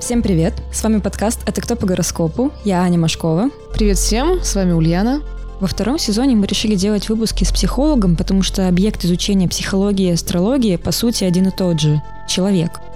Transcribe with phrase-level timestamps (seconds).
[0.00, 0.54] Всем привет!
[0.72, 3.50] С вами подкаст «Это кто по гороскопу?» Я Аня Машкова.
[3.74, 5.20] Привет всем, с вами Ульяна.
[5.60, 10.12] Во втором сезоне мы решили делать выпуски с психологом, потому что объект изучения психологии и
[10.12, 12.80] астрологии по сути один и тот же– человек–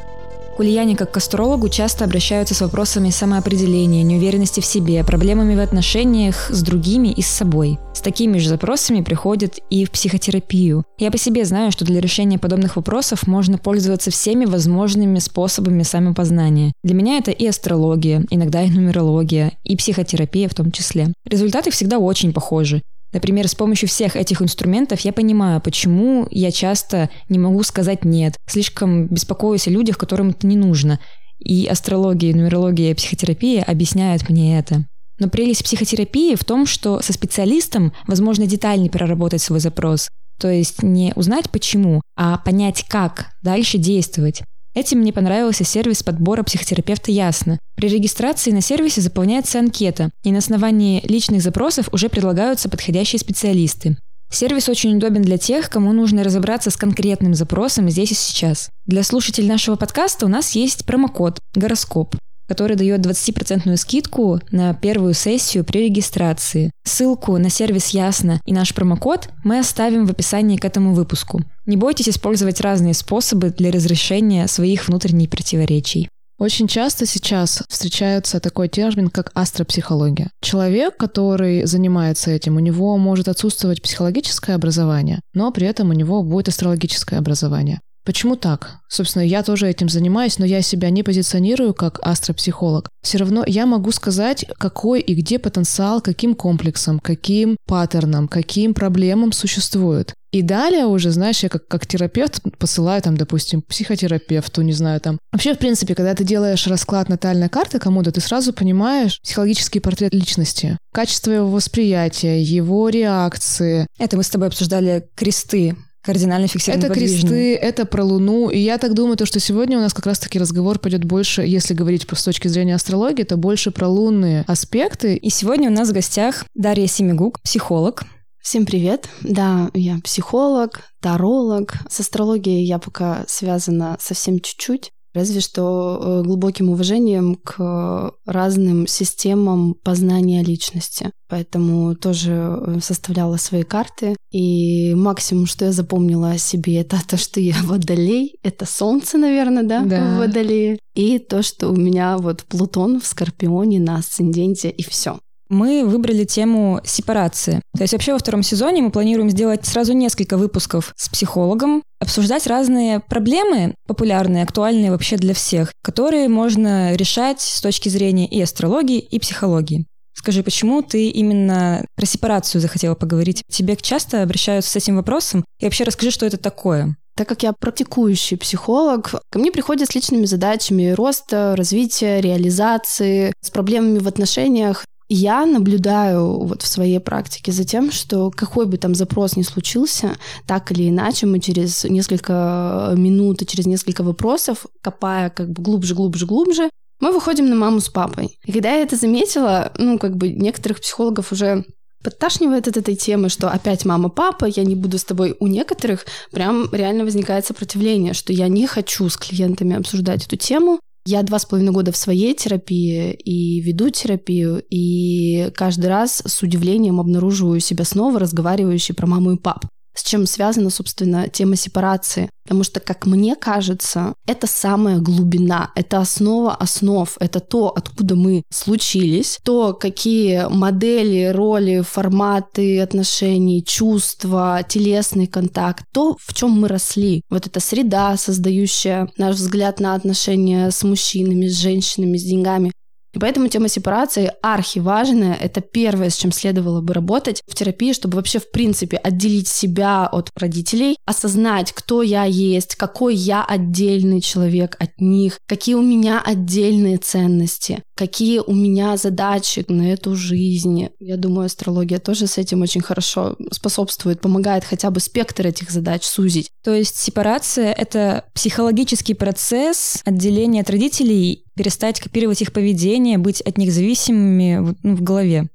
[0.57, 5.61] к Ульяне как к астрологу часто обращаются с вопросами самоопределения, неуверенности в себе, проблемами в
[5.61, 7.79] отношениях с другими и с собой.
[7.95, 10.85] С такими же запросами приходят и в психотерапию.
[10.99, 16.73] Я по себе знаю, что для решения подобных вопросов можно пользоваться всеми возможными способами самопознания.
[16.83, 21.13] Для меня это и астрология, иногда и нумерология, и психотерапия в том числе.
[21.25, 22.83] Результаты всегда очень похожи.
[23.13, 28.37] Например, с помощью всех этих инструментов я понимаю, почему я часто не могу сказать «нет»,
[28.47, 30.99] слишком беспокоюсь о людях, которым это не нужно.
[31.39, 34.87] И астрология, нумерология и психотерапия объясняют мне это.
[35.19, 40.09] Но прелесть психотерапии в том, что со специалистом возможно детальнее проработать свой запрос.
[40.41, 44.43] То есть не узнать почему, а понять, как дальше действовать.
[44.75, 47.59] Этим мне понравился сервис подбора психотерапевта «Ясно».
[47.77, 53.99] При регистрации на сервисе заполняется анкета, и на основании личных запросов уже предлагаются подходящие специалисты.
[54.31, 58.71] Сервис очень удобен для тех, кому нужно разобраться с конкретным запросом здесь и сейчас.
[58.87, 65.15] Для слушателей нашего подкаста у нас есть промокод «Гороскоп» который дает 20% скидку на первую
[65.15, 66.71] сессию при регистрации.
[66.85, 71.43] Ссылку на сервис Ясно и наш промокод мы оставим в описании к этому выпуску.
[71.67, 76.09] Не бойтесь использовать разные способы для разрешения своих внутренних противоречий.
[76.43, 80.31] Очень часто сейчас встречается такой термин, как астропсихология.
[80.41, 86.25] Человек, который занимается этим, у него может отсутствовать психологическое образование, но при этом у него
[86.25, 87.81] будет астрологическое образование.
[88.05, 88.81] Почему так?
[88.89, 92.89] Собственно, я тоже этим занимаюсь, но я себя не позиционирую как астропсихолог.
[93.03, 99.33] Все равно я могу сказать, какой и где потенциал, каким комплексом, каким паттерном, каким проблемам
[99.33, 100.15] существует.
[100.33, 105.19] И далее уже, знаешь, я как, как терапевт посылаю там, допустим, психотерапевту, не знаю, там.
[105.31, 110.15] Вообще, в принципе, когда ты делаешь расклад натальной карты кому-то, ты сразу понимаешь психологический портрет
[110.15, 113.87] личности, качество его восприятия, его реакции.
[113.99, 118.51] Это мы с тобой обсуждали кресты кардинально фиксированы Это кресты, это про Луну.
[118.51, 121.75] И я так думаю, то, что сегодня у нас как раз-таки разговор пойдет больше, если
[121.75, 125.17] говорить с точки зрения астрологии, то больше про лунные аспекты.
[125.17, 128.05] И сегодня у нас в гостях Дарья Семигук, психолог.
[128.43, 129.09] Всем привет.
[129.23, 131.75] Да, я психолог, таролог.
[131.89, 139.75] С астрологией я пока связана совсем чуть-чуть разве что э, глубоким уважением к разным системам
[139.75, 141.11] познания личности.
[141.29, 144.17] Поэтому тоже э, составляла свои карты.
[144.31, 148.37] И максимум, что я запомнила о себе, это то, что я водолей.
[148.43, 150.15] Это солнце, наверное, да, да.
[150.15, 150.79] в водолее.
[150.95, 155.19] И то, что у меня вот Плутон в Скорпионе на асценденте, и все
[155.53, 157.61] мы выбрали тему сепарации.
[157.77, 162.47] То есть вообще во втором сезоне мы планируем сделать сразу несколько выпусков с психологом, обсуждать
[162.47, 168.99] разные проблемы, популярные, актуальные вообще для всех, которые можно решать с точки зрения и астрологии,
[168.99, 169.87] и психологии.
[170.15, 173.43] Скажи, почему ты именно про сепарацию захотела поговорить?
[173.51, 175.45] Тебе часто обращаются с этим вопросом?
[175.61, 176.97] И вообще расскажи, что это такое.
[177.15, 183.51] Так как я практикующий психолог, ко мне приходят с личными задачами роста, развития, реализации, с
[183.51, 184.85] проблемами в отношениях
[185.15, 190.17] я наблюдаю вот в своей практике за тем, что какой бы там запрос ни случился,
[190.47, 195.95] так или иначе мы через несколько минут и через несколько вопросов, копая как бы глубже,
[195.95, 196.71] глубже, глубже,
[197.01, 198.39] мы выходим на маму с папой.
[198.45, 201.65] И когда я это заметила, ну, как бы некоторых психологов уже
[202.03, 205.37] подташнивает от этой темы, что опять мама, папа, я не буду с тобой.
[205.41, 210.81] У некоторых прям реально возникает сопротивление, что я не хочу с клиентами обсуждать эту тему,
[211.05, 216.43] я два с половиной года в своей терапии и веду терапию, и каждый раз с
[216.43, 222.31] удивлением обнаруживаю себя снова разговаривающей про маму и папу с чем связана, собственно, тема сепарации.
[222.45, 228.43] Потому что, как мне кажется, это самая глубина, это основа основ, это то, откуда мы
[228.51, 237.23] случились, то, какие модели, роли, форматы отношений, чувства, телесный контакт, то, в чем мы росли.
[237.31, 242.73] Вот эта среда, создающая наш взгляд на отношения с мужчинами, с женщинами, с деньгами,
[243.13, 245.35] и поэтому тема сепарации архиважная.
[245.35, 250.07] Это первое, с чем следовало бы работать в терапии, чтобы вообще в принципе отделить себя
[250.07, 256.23] от родителей, осознать, кто я есть, какой я отдельный человек от них, какие у меня
[256.25, 260.89] отдельные ценности, какие у меня задачи на эту жизнь.
[260.99, 266.05] Я думаю, астрология тоже с этим очень хорошо способствует, помогает хотя бы спектр этих задач
[266.05, 266.51] сузить.
[266.65, 273.59] То есть сепарация— это психологический процесс отделения от родителей перестать копировать их поведение, быть от
[273.59, 275.49] них зависимыми ну, в голове.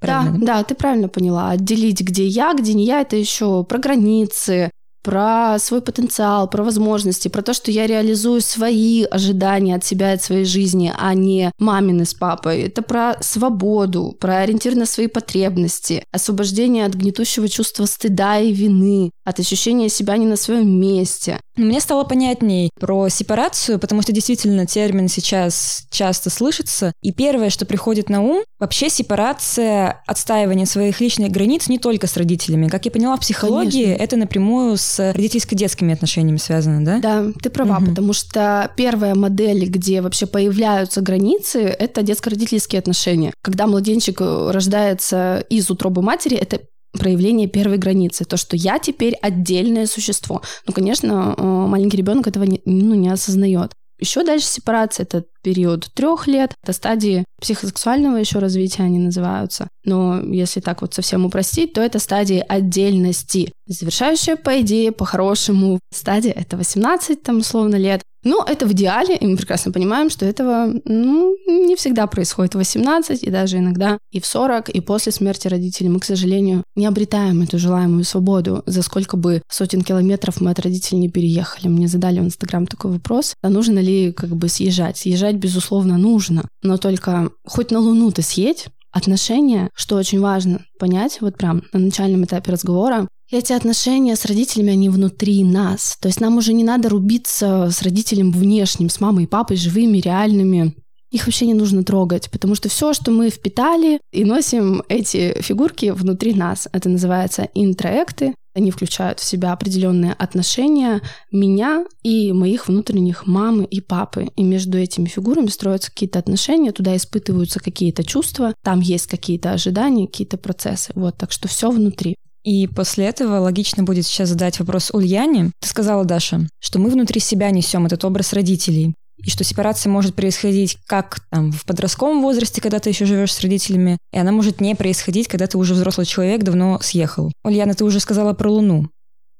[0.00, 0.38] Правильно?
[0.38, 1.50] Да, да, ты правильно поняла.
[1.50, 4.70] Отделить, где я, где не я, это еще про границы,
[5.02, 10.22] про свой потенциал, про возможности, про то, что я реализую свои ожидания от себя, от
[10.22, 12.62] своей жизни, а не мамины с папой.
[12.62, 19.10] Это про свободу, про ориентир на свои потребности, освобождение от гнетущего чувства стыда и вины,
[19.24, 21.40] от ощущения себя не на своем месте.
[21.56, 26.92] Мне стало понятней про сепарацию, потому что действительно термин сейчас часто слышится.
[27.02, 32.16] И первое, что приходит на ум, вообще сепарация, отстаивание своих личных границ не только с
[32.16, 32.68] родителями.
[32.68, 34.02] Как я поняла, в психологии Конечно.
[34.02, 36.98] это напрямую с с родительско-детскими отношениями связано, да?
[36.98, 37.86] Да, ты права, угу.
[37.86, 43.32] потому что первая модель, где вообще появляются границы, это детско-родительские отношения.
[43.42, 46.60] Когда младенчик э, рождается из утробы матери, это
[46.92, 50.42] проявление первой границы, то, что я теперь отдельное существо.
[50.66, 53.72] Ну, конечно, э, маленький ребенок этого не, ну, не осознает.
[54.00, 59.68] Еще дальше сепарация— это период трех лет, это стадии психосексуального еще развития они называются.
[59.84, 63.52] Но если так вот совсем упростить, то это стадии отдельности.
[63.66, 68.02] Завершающая, по идее, по-хорошему, стадия— это 18, там, условно, лет.
[68.24, 72.58] Но это в идеале, и мы прекрасно понимаем, что этого ну, не всегда происходит в
[72.58, 75.88] 18, и даже иногда и в 40, и после смерти родителей.
[75.88, 80.60] Мы, к сожалению, не обретаем эту желаемую свободу, за сколько бы сотен километров мы от
[80.60, 81.68] родителей не переехали.
[81.68, 84.98] Мне задали в Инстаграм такой вопрос, а нужно ли как бы съезжать?
[84.98, 91.18] Съезжать, безусловно, нужно, но только хоть на Луну ты съедь, отношения, что очень важно понять,
[91.20, 95.96] вот прям на начальном этапе разговора, эти отношения с родителями, они внутри нас.
[96.00, 99.98] То есть нам уже не надо рубиться с родителем внешним, с мамой и папой, живыми,
[99.98, 100.74] реальными.
[101.10, 105.90] Их вообще не нужно трогать, потому что все, что мы впитали и носим эти фигурки
[105.90, 108.34] внутри нас, это называется интроекты.
[108.54, 111.00] Они включают в себя определенные отношения
[111.32, 114.28] меня и моих внутренних мамы и папы.
[114.36, 120.06] И между этими фигурами строятся какие-то отношения, туда испытываются какие-то чувства, там есть какие-то ожидания,
[120.06, 120.92] какие-то процессы.
[120.94, 122.16] Вот, так что все внутри.
[122.42, 125.50] И после этого логично будет сейчас задать вопрос Ульяне.
[125.60, 128.94] Ты сказала, Даша, что мы внутри себя несем этот образ родителей
[129.24, 133.40] и что сепарация может происходить как там, в подростковом возрасте, когда ты еще живешь с
[133.40, 137.30] родителями, и она может не происходить, когда ты уже взрослый человек, давно съехал.
[137.44, 138.88] Ульяна, ты уже сказала про Луну.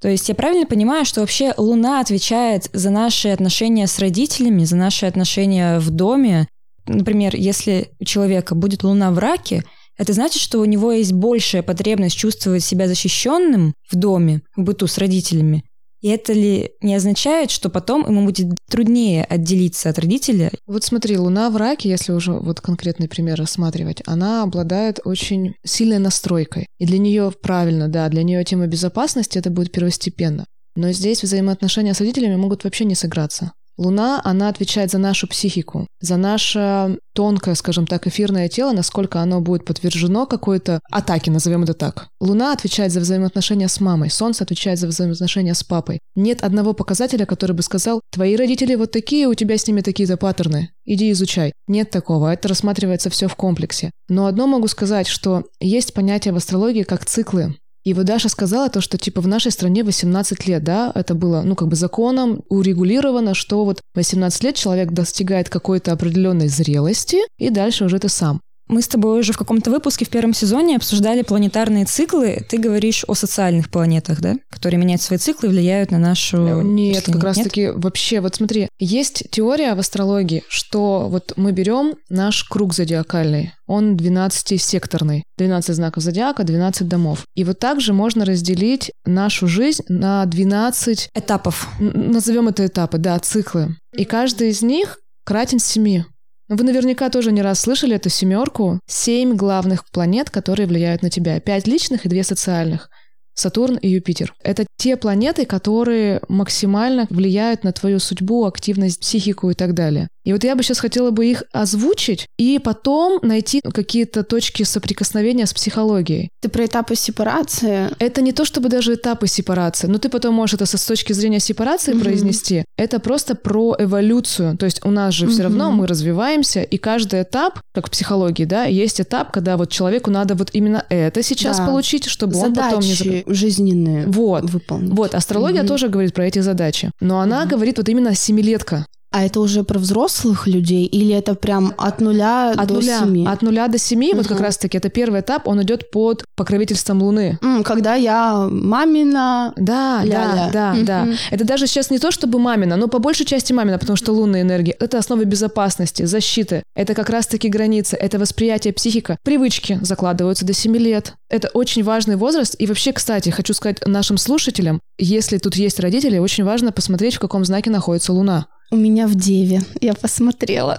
[0.01, 4.77] То есть я правильно понимаю, что вообще Луна отвечает за наши отношения с родителями, за
[4.77, 6.49] наши отношения в доме.
[6.87, 9.63] Например, если у человека будет Луна в раке,
[10.01, 14.87] это значит, что у него есть большая потребность чувствовать себя защищенным в доме, в быту
[14.87, 15.63] с родителями.
[16.01, 20.53] И это ли не означает, что потом ему будет труднее отделиться от родителя?
[20.67, 25.99] Вот смотри, Луна в раке, если уже вот конкретный пример рассматривать, она обладает очень сильной
[25.99, 26.67] настройкой.
[26.79, 30.47] И для нее правильно, да, для нее тема безопасности это будет первостепенно.
[30.77, 33.53] Но здесь взаимоотношения с родителями могут вообще не сыграться.
[33.81, 39.41] Луна, она отвечает за нашу психику, за наше тонкое, скажем так, эфирное тело, насколько оно
[39.41, 42.09] будет подтверждено какой-то атаке, назовем это так.
[42.21, 46.01] Луна отвечает за взаимоотношения с мамой, Солнце отвечает за взаимоотношения с папой.
[46.15, 50.19] Нет одного показателя, который бы сказал, твои родители вот такие, у тебя с ними такие-то
[50.19, 51.55] паттерны, иди изучай.
[51.67, 53.93] Нет такого, это рассматривается все в комплексе.
[54.11, 57.57] Но одно могу сказать, что есть понятие в астрологии как циклы.
[57.85, 61.43] И вот Даша сказала то, что типа в нашей стране 18 лет, да, это было,
[61.43, 67.51] ну, как бы законом урегулировано, что вот 18 лет человек достигает какой-то определенной зрелости, и
[67.51, 68.41] дальше уже ты сам.
[68.71, 72.47] Мы с тобой уже в каком-то выпуске в первом сезоне обсуждали планетарные циклы.
[72.49, 74.37] Ты говоришь о социальных планетах, да?
[74.49, 76.61] Которые меняют свои циклы и влияют на нашу...
[76.61, 82.45] Нет, как раз-таки вообще, вот смотри, есть теория в астрологии, что вот мы берем наш
[82.45, 85.25] круг зодиакальный, он 12-секторный.
[85.37, 87.25] 12 знаков зодиака, 12 домов.
[87.35, 91.09] И вот также можно разделить нашу жизнь на 12...
[91.13, 91.69] Этапов.
[91.81, 93.77] Назовем это этапы, да, циклы.
[93.97, 96.05] И каждый из них кратен 7.
[96.51, 98.81] Вы наверняка тоже не раз слышали эту семерку.
[98.85, 101.39] Семь главных планет, которые влияют на тебя.
[101.39, 102.91] Пять личных и две социальных.
[103.35, 104.35] Сатурн и Юпитер.
[104.43, 110.09] Это те планеты, которые максимально влияют на твою судьбу, активность, психику и так далее.
[110.25, 115.47] И вот я бы сейчас хотела бы их озвучить и потом найти какие-то точки соприкосновения
[115.47, 116.31] с психологией.
[116.41, 117.91] Ты про этапы сепарации?
[117.99, 121.41] Это не то чтобы даже этапы сепарации, но ты потом можешь это с точки зрения
[121.41, 122.01] сепарации mm-hmm.
[122.01, 122.65] произнести.
[122.77, 124.57] Это просто про эволюцию.
[124.57, 125.31] То есть у нас же mm-hmm.
[125.31, 129.71] все равно мы развиваемся, и каждый этап, как в психологии, да, есть этап, когда вот
[129.71, 131.67] человеку надо вот именно это сейчас да.
[131.67, 134.45] получить, чтобы Задачи он потом не жизненные вот.
[134.45, 134.93] выполнить.
[134.93, 135.67] Вот, астрология mm-hmm.
[135.67, 137.49] тоже говорит про эти задачи, но она mm-hmm.
[137.49, 138.87] говорит вот именно семилетка.
[139.13, 143.27] А это уже про взрослых людей или это прям от нуля от до нуля, семи?
[143.27, 144.29] От нуля до семи, вот Мгм.
[144.29, 147.39] как раз-таки это первый этап, он идет под покровительством Луны.
[147.43, 149.53] М, Когда я мамина...
[149.57, 150.51] Да, Ля-ля.
[150.53, 151.05] да, да, да.
[151.05, 151.15] Мгм.
[151.31, 154.43] Это даже сейчас не то, чтобы мамина, но по большей части мамина, потому что лунная
[154.43, 156.63] энергия— это основа безопасности, защиты.
[156.77, 159.19] Это как раз-таки границы, это восприятие психика.
[159.25, 161.15] Привычки закладываются до 7 лет.
[161.29, 162.55] Это очень важный возраст.
[162.59, 167.21] И вообще, кстати, хочу сказать нашим слушателям, если тут есть родители, очень важно посмотреть, в
[167.21, 168.47] каком знаке находится Луна.
[168.73, 169.63] У меня в Деве.
[169.81, 170.79] Я посмотрела.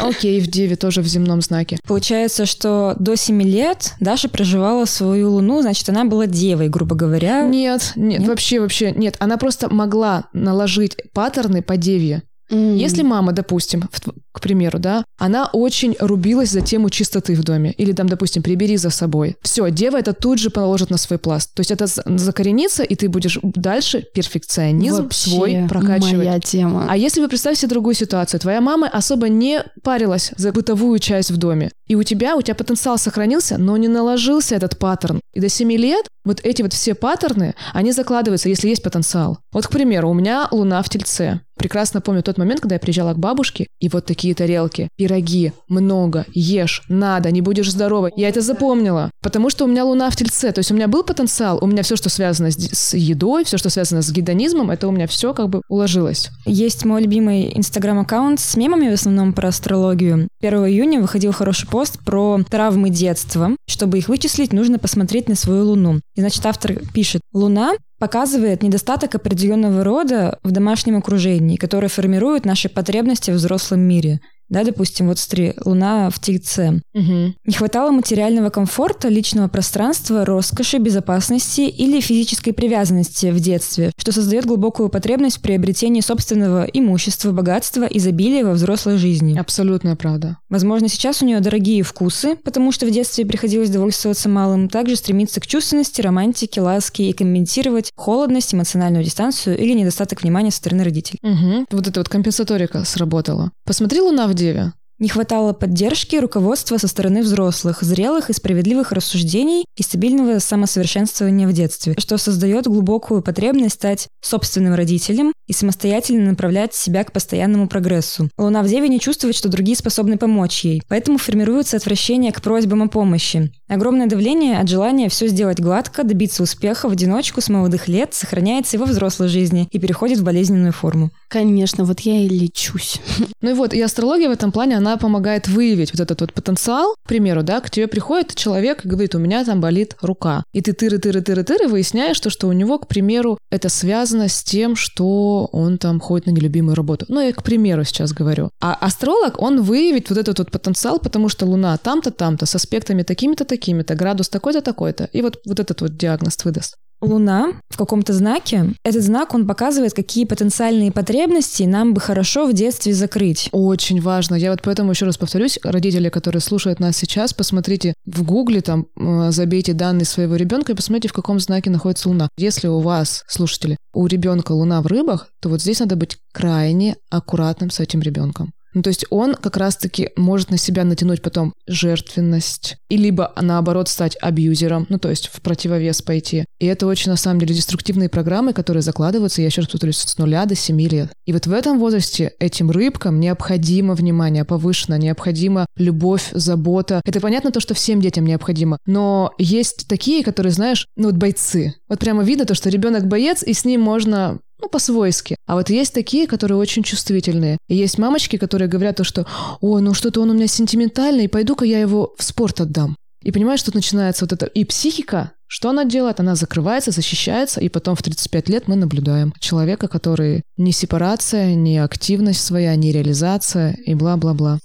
[0.00, 1.76] Окей, в Деве тоже в земном знаке.
[1.84, 7.42] Получается, что до 7 лет Даша проживала свою луну, значит, она была девой, грубо говоря.
[7.42, 8.28] Нет, нет, Нет?
[8.28, 9.16] вообще, вообще, нет.
[9.18, 12.22] Она просто могла наложить паттерны по деве.
[12.50, 12.76] М.
[12.76, 14.00] Если мама, допустим, в
[14.36, 18.76] к примеру, да, она очень рубилась за тему чистоты в доме, или там, допустим, прибери
[18.76, 19.36] за собой.
[19.40, 21.54] Все, дева это тут же положит на свой пласт.
[21.54, 26.16] То есть это закоренится, и ты будешь дальше перфекционизм Вообще свой прокачивать.
[26.26, 26.86] моя тема.
[26.86, 31.30] А если вы представьте себе другую ситуацию, твоя мама особо не парилась за бытовую часть
[31.30, 35.20] в доме, и у тебя, у тебя потенциал сохранился, но не наложился этот паттерн.
[35.32, 39.38] И до 7 лет вот эти вот все паттерны, они закладываются, если есть потенциал.
[39.52, 41.40] Вот, к примеру, у меня луна в тельце.
[41.58, 46.26] Прекрасно помню тот момент, когда я приезжала к бабушке, и вот такие тарелки, пироги, много,
[46.34, 48.12] ешь, надо, не будешь здоровой.
[48.14, 51.02] Я это запомнила, потому что у меня луна в тельце, то есть у меня был
[51.02, 54.90] потенциал, у меня все, что связано с, едой, все, что связано с гедонизмом, это у
[54.90, 56.28] меня все как бы уложилось.
[56.44, 60.28] Есть мой любимый инстаграм-аккаунт с мемами, в основном про астрологию.
[60.42, 63.52] 1 июня выходил хороший пост про травмы детства.
[63.66, 66.00] Чтобы их вычислить, нужно посмотреть на свою луну.
[66.16, 72.68] И, значит, автор пишет, луна показывает недостаток определенного рода в домашнем окружении, которое формирует наши
[72.68, 74.20] потребности в взрослом мире.
[74.48, 76.82] Да, допустим, вот смотри, Луна в Тельце.
[76.94, 77.34] Угу.
[77.44, 84.46] Не хватало материального комфорта, личного пространства, роскоши, безопасности или физической привязанности в детстве, что создает
[84.46, 89.38] глубокую потребность в приобретении собственного имущества, богатства, изобилия во взрослой жизни.
[89.38, 90.38] Абсолютная правда.
[90.48, 95.40] Возможно, сейчас у нее дорогие вкусы, потому что в детстве приходилось довольствоваться малым, также стремиться
[95.40, 101.18] к чувственности, романтике, ласке и компенсировать холодность, эмоциональную дистанцию или недостаток внимания со стороны родителей.
[101.22, 101.66] Угу.
[101.70, 103.50] Вот эта вот компенсаторика сработала.
[103.64, 104.74] Посмотри Луна в Деве.
[104.98, 111.52] Не хватало поддержки, руководства со стороны взрослых, зрелых и справедливых рассуждений и стабильного самосовершенствования в
[111.52, 118.30] детстве, что создает глубокую потребность стать собственным родителем и самостоятельно направлять себя к постоянному прогрессу.
[118.38, 122.84] Луна в Деве не чувствует, что другие способны помочь ей, поэтому формируется отвращение к просьбам
[122.84, 123.52] о помощи.
[123.68, 128.78] Огромное давление от желания все сделать гладко, добиться успеха в одиночку с молодых лет сохраняется
[128.78, 131.10] и во взрослой жизни и переходит в болезненную форму.
[131.28, 133.00] Конечно, вот я и лечусь.
[133.42, 136.94] Ну и вот, и астрология в этом плане, она помогает выявить вот этот вот потенциал.
[137.04, 140.44] К примеру, да, к тебе приходит человек и говорит, у меня там болит рука.
[140.52, 145.48] И ты тыры-тыры-тыры-тыры выясняешь, то, что у него, к примеру, это связано с тем, что
[145.50, 147.06] он там ходит на нелюбимую работу.
[147.08, 148.50] Ну, я к примеру сейчас говорю.
[148.60, 153.02] А астролог, он выявит вот этот вот потенциал, потому что Луна там-то, там-то, с аспектами
[153.02, 155.08] такими-то, такими-то, градус такой-то, такой-то.
[155.12, 156.76] И вот, вот этот вот диагноз выдаст.
[157.00, 162.52] Луна в каком-то знаке, этот знак, он показывает, какие потенциальные потребности нам бы хорошо в
[162.52, 163.48] детстве закрыть.
[163.52, 164.34] Очень важно.
[164.34, 168.86] Я вот поэтому еще раз повторюсь, родители, которые слушают нас сейчас, посмотрите в гугле, там,
[168.98, 172.28] э, забейте данные своего ребенка и посмотрите, в каком знаке находится Луна.
[172.38, 176.96] Если у вас, слушатели, у ребенка Луна в рыбах, то вот здесь надо быть крайне
[177.10, 178.52] аккуратным с этим ребенком.
[178.76, 183.88] Ну, то есть он как раз-таки может на себя натянуть потом жертвенность, и либо наоборот
[183.88, 186.44] стать абьюзером, ну, то есть в противовес пойти.
[186.58, 190.18] И это очень, на самом деле, деструктивные программы, которые закладываются, я еще раз повторюсь, с
[190.18, 191.10] нуля до семи лет.
[191.24, 197.00] И вот в этом возрасте этим рыбкам необходимо внимание повышено, необходима любовь, забота.
[197.06, 201.76] Это понятно то, что всем детям необходимо, но есть такие, которые, знаешь, ну вот бойцы.
[201.88, 205.36] Вот прямо видно то, что ребенок боец, и с ним можно ну, по-свойски.
[205.46, 207.58] А вот есть такие, которые очень чувствительные.
[207.68, 209.26] И есть мамочки, которые говорят то, что
[209.60, 212.96] «Ой, ну что-то он у меня сентиментальный, пойду-ка я его в спорт отдам».
[213.22, 214.46] И понимаешь, тут начинается вот это...
[214.46, 216.20] И психика, что она делает?
[216.20, 221.78] Она закрывается, защищается, и потом в 35 лет мы наблюдаем человека, который не сепарация, не
[221.78, 224.58] активность своя, не реализация и бла-бла-бла.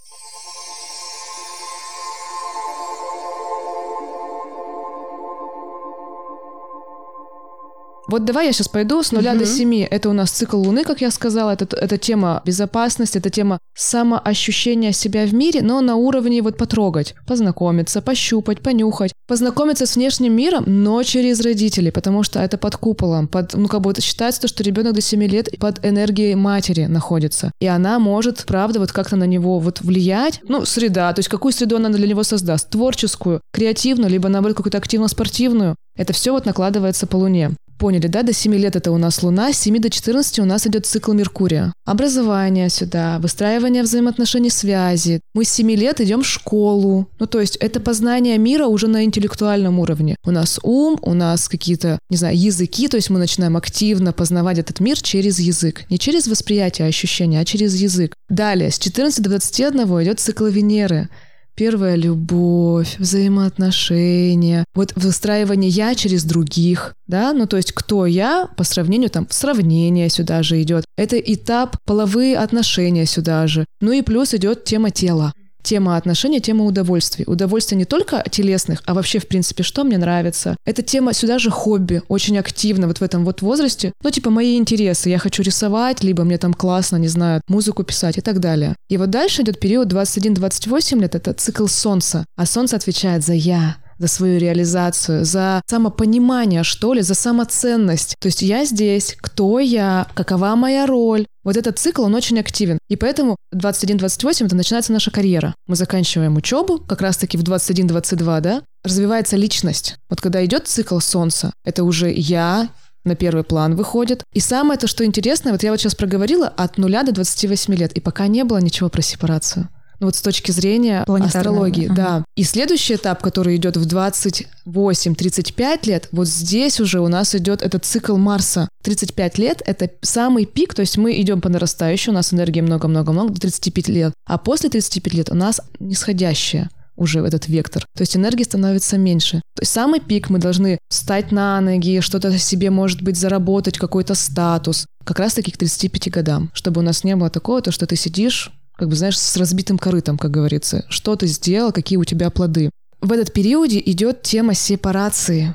[8.11, 9.39] Вот давай я сейчас пойду с нуля Мгм.
[9.39, 9.87] до семи.
[9.89, 11.51] Это у нас цикл Луны, как я сказала.
[11.51, 17.15] Это, это тема безопасности, это тема самоощущения себя в мире, но на уровне вот потрогать,
[17.25, 23.29] познакомиться, пощупать, понюхать, познакомиться с внешним миром, но через родителей, потому что это под куполом,
[23.29, 26.87] под, ну как бы вот считается то, что ребенок до 7 лет под энергией матери
[26.87, 31.29] находится, и она может, правда, вот как-то на него вот влиять, ну среда, то есть
[31.29, 35.75] какую среду она для него создаст, творческую, креативную, либо наоборот какую-то активно-спортивную.
[35.97, 37.51] Это все вот накладывается по Луне.
[37.81, 40.67] Поняли, да, до 7 лет это у нас Луна, с 7 до 14 у нас
[40.67, 41.73] идет цикл Меркурия.
[41.83, 45.19] Образование сюда, выстраивание взаимоотношений связи.
[45.33, 47.07] Мы с 7 лет идем в школу.
[47.19, 50.15] Ну, то есть это познание мира уже на интеллектуальном уровне.
[50.23, 54.59] У нас ум, у нас какие-то, не знаю, языки, то есть мы начинаем активно познавать
[54.59, 55.85] этот мир через язык.
[55.89, 58.13] Не через восприятие, ощущения, а через язык.
[58.29, 61.09] Далее, с 14 до 21 идет цикл Венеры
[61.55, 68.63] первая любовь, взаимоотношения, вот выстраивание я через других, да, ну то есть кто я по
[68.63, 70.85] сравнению там сравнение сюда же идет.
[70.97, 73.65] Это этап половые отношения сюда же.
[73.81, 75.33] Ну и плюс идет тема тела.
[75.63, 77.25] Тема отношений, тема удовольствий.
[77.27, 80.55] Удовольствия не только телесных, а вообще, в принципе, что мне нравится.
[80.65, 83.93] Эта тема сюда же хобби, очень активно вот в этом вот возрасте.
[84.03, 85.09] Ну, типа, мои интересы.
[85.09, 88.75] Я хочу рисовать, либо мне там классно, не знаю, музыку писать и так далее.
[88.89, 92.25] И вот дальше идет период 21-28 лет, это цикл Солнца.
[92.35, 98.15] А Солнце отвечает за «я», за свою реализацию, за самопонимание, что ли, за самоценность.
[98.19, 101.27] То есть я здесь, кто я, какова моя роль.
[101.43, 102.79] Вот этот цикл, он очень активен.
[102.89, 105.53] И поэтому 21-28 это начинается наша карьера.
[105.67, 109.97] Мы заканчиваем учебу, как раз-таки в 21-22, да, развивается личность.
[110.09, 112.69] Вот когда идет цикл Солнца, это уже я,
[113.03, 114.23] на первый план выходит.
[114.33, 117.91] И самое то, что интересно, вот я вот сейчас проговорила от нуля до 28 лет,
[117.93, 119.69] и пока не было ничего про сепарацию.
[120.01, 121.95] Ну, вот с точки зрения астрологии, ага.
[121.95, 122.25] да.
[122.35, 127.85] И следующий этап, который идет в 28-35 лет, вот здесь уже у нас идет этот
[127.85, 128.67] цикл Марса.
[128.83, 133.31] 35 лет— это самый пик, то есть мы идем по нарастающей, у нас энергии много-много-много
[133.31, 137.85] до 35 лет, а после 35 лет у нас нисходящая уже этот вектор.
[137.95, 139.41] То есть энергии становится меньше.
[139.55, 144.15] То есть самый пик мы должны встать на ноги, что-то себе, может быть, заработать, какой-то
[144.15, 144.87] статус.
[145.03, 148.51] Как раз-таки к 35 годам, чтобы у нас не было такого, то, что ты сидишь
[148.81, 150.85] как бы, знаешь, с разбитым корытом, как говорится.
[150.89, 152.71] Что ты сделал, какие у тебя плоды.
[152.99, 155.53] В этот периоде идет тема сепарации.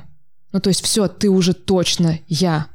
[0.53, 2.67] Ну, то есть все, ты уже точно я.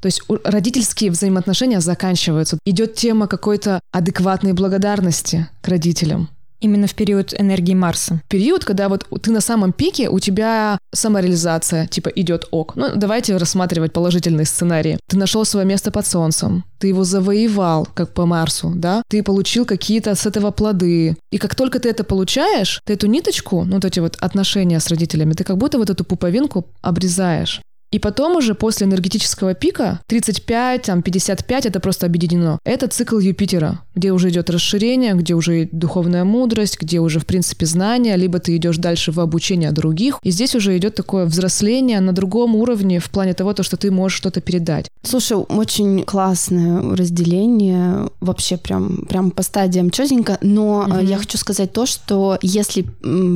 [0.00, 2.58] То есть родительские взаимоотношения заканчиваются.
[2.64, 6.30] Идет тема какой-то адекватной благодарности к родителям.
[6.62, 8.22] Именно в период энергии Марса.
[8.28, 12.76] Период, когда вот ты на самом пике, у тебя самореализация, типа, идет ок.
[12.76, 14.96] Ну, давайте рассматривать положительные сценарии.
[15.08, 19.02] Ты нашел свое место под солнцем, ты его завоевал, как по Марсу, да?
[19.08, 21.16] Ты получил какие-то с этого плоды.
[21.32, 24.86] И как только ты это получаешь, ты эту ниточку, ну, вот эти вот отношения с
[24.86, 27.60] родителями, ты как будто вот эту пуповинку обрезаешь.
[27.92, 32.58] И потом уже после энергетического пика 35, там 55 это просто объединено.
[32.64, 37.66] Это цикл Юпитера, где уже идет расширение, где уже духовная мудрость, где уже в принципе
[37.66, 40.18] знания, либо ты идешь дальше в обучение других.
[40.22, 43.90] И здесь уже идет такое взросление на другом уровне в плане того, то, что ты
[43.90, 44.90] можешь что-то передать.
[45.02, 50.98] Слушай, очень классное разделение, вообще прям, прям по стадиям четенько, но угу.
[51.00, 52.82] я хочу сказать то, что если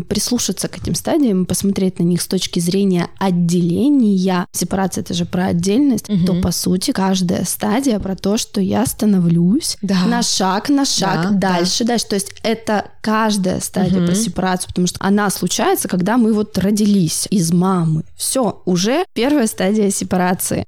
[0.08, 5.46] прислушаться к этим стадиям, посмотреть на них с точки зрения отделения сепарация это же про
[5.46, 6.24] отдельность, угу.
[6.26, 10.06] то по сути каждая стадия про то, что я становлюсь да.
[10.06, 11.88] на шаг, на шаг да, дальше, да.
[11.88, 12.06] дальше.
[12.06, 14.06] То есть это каждая стадия угу.
[14.06, 18.02] про сепарацию, потому что она случается, когда мы вот родились из мамы.
[18.16, 20.64] Все, уже первая стадия сепарации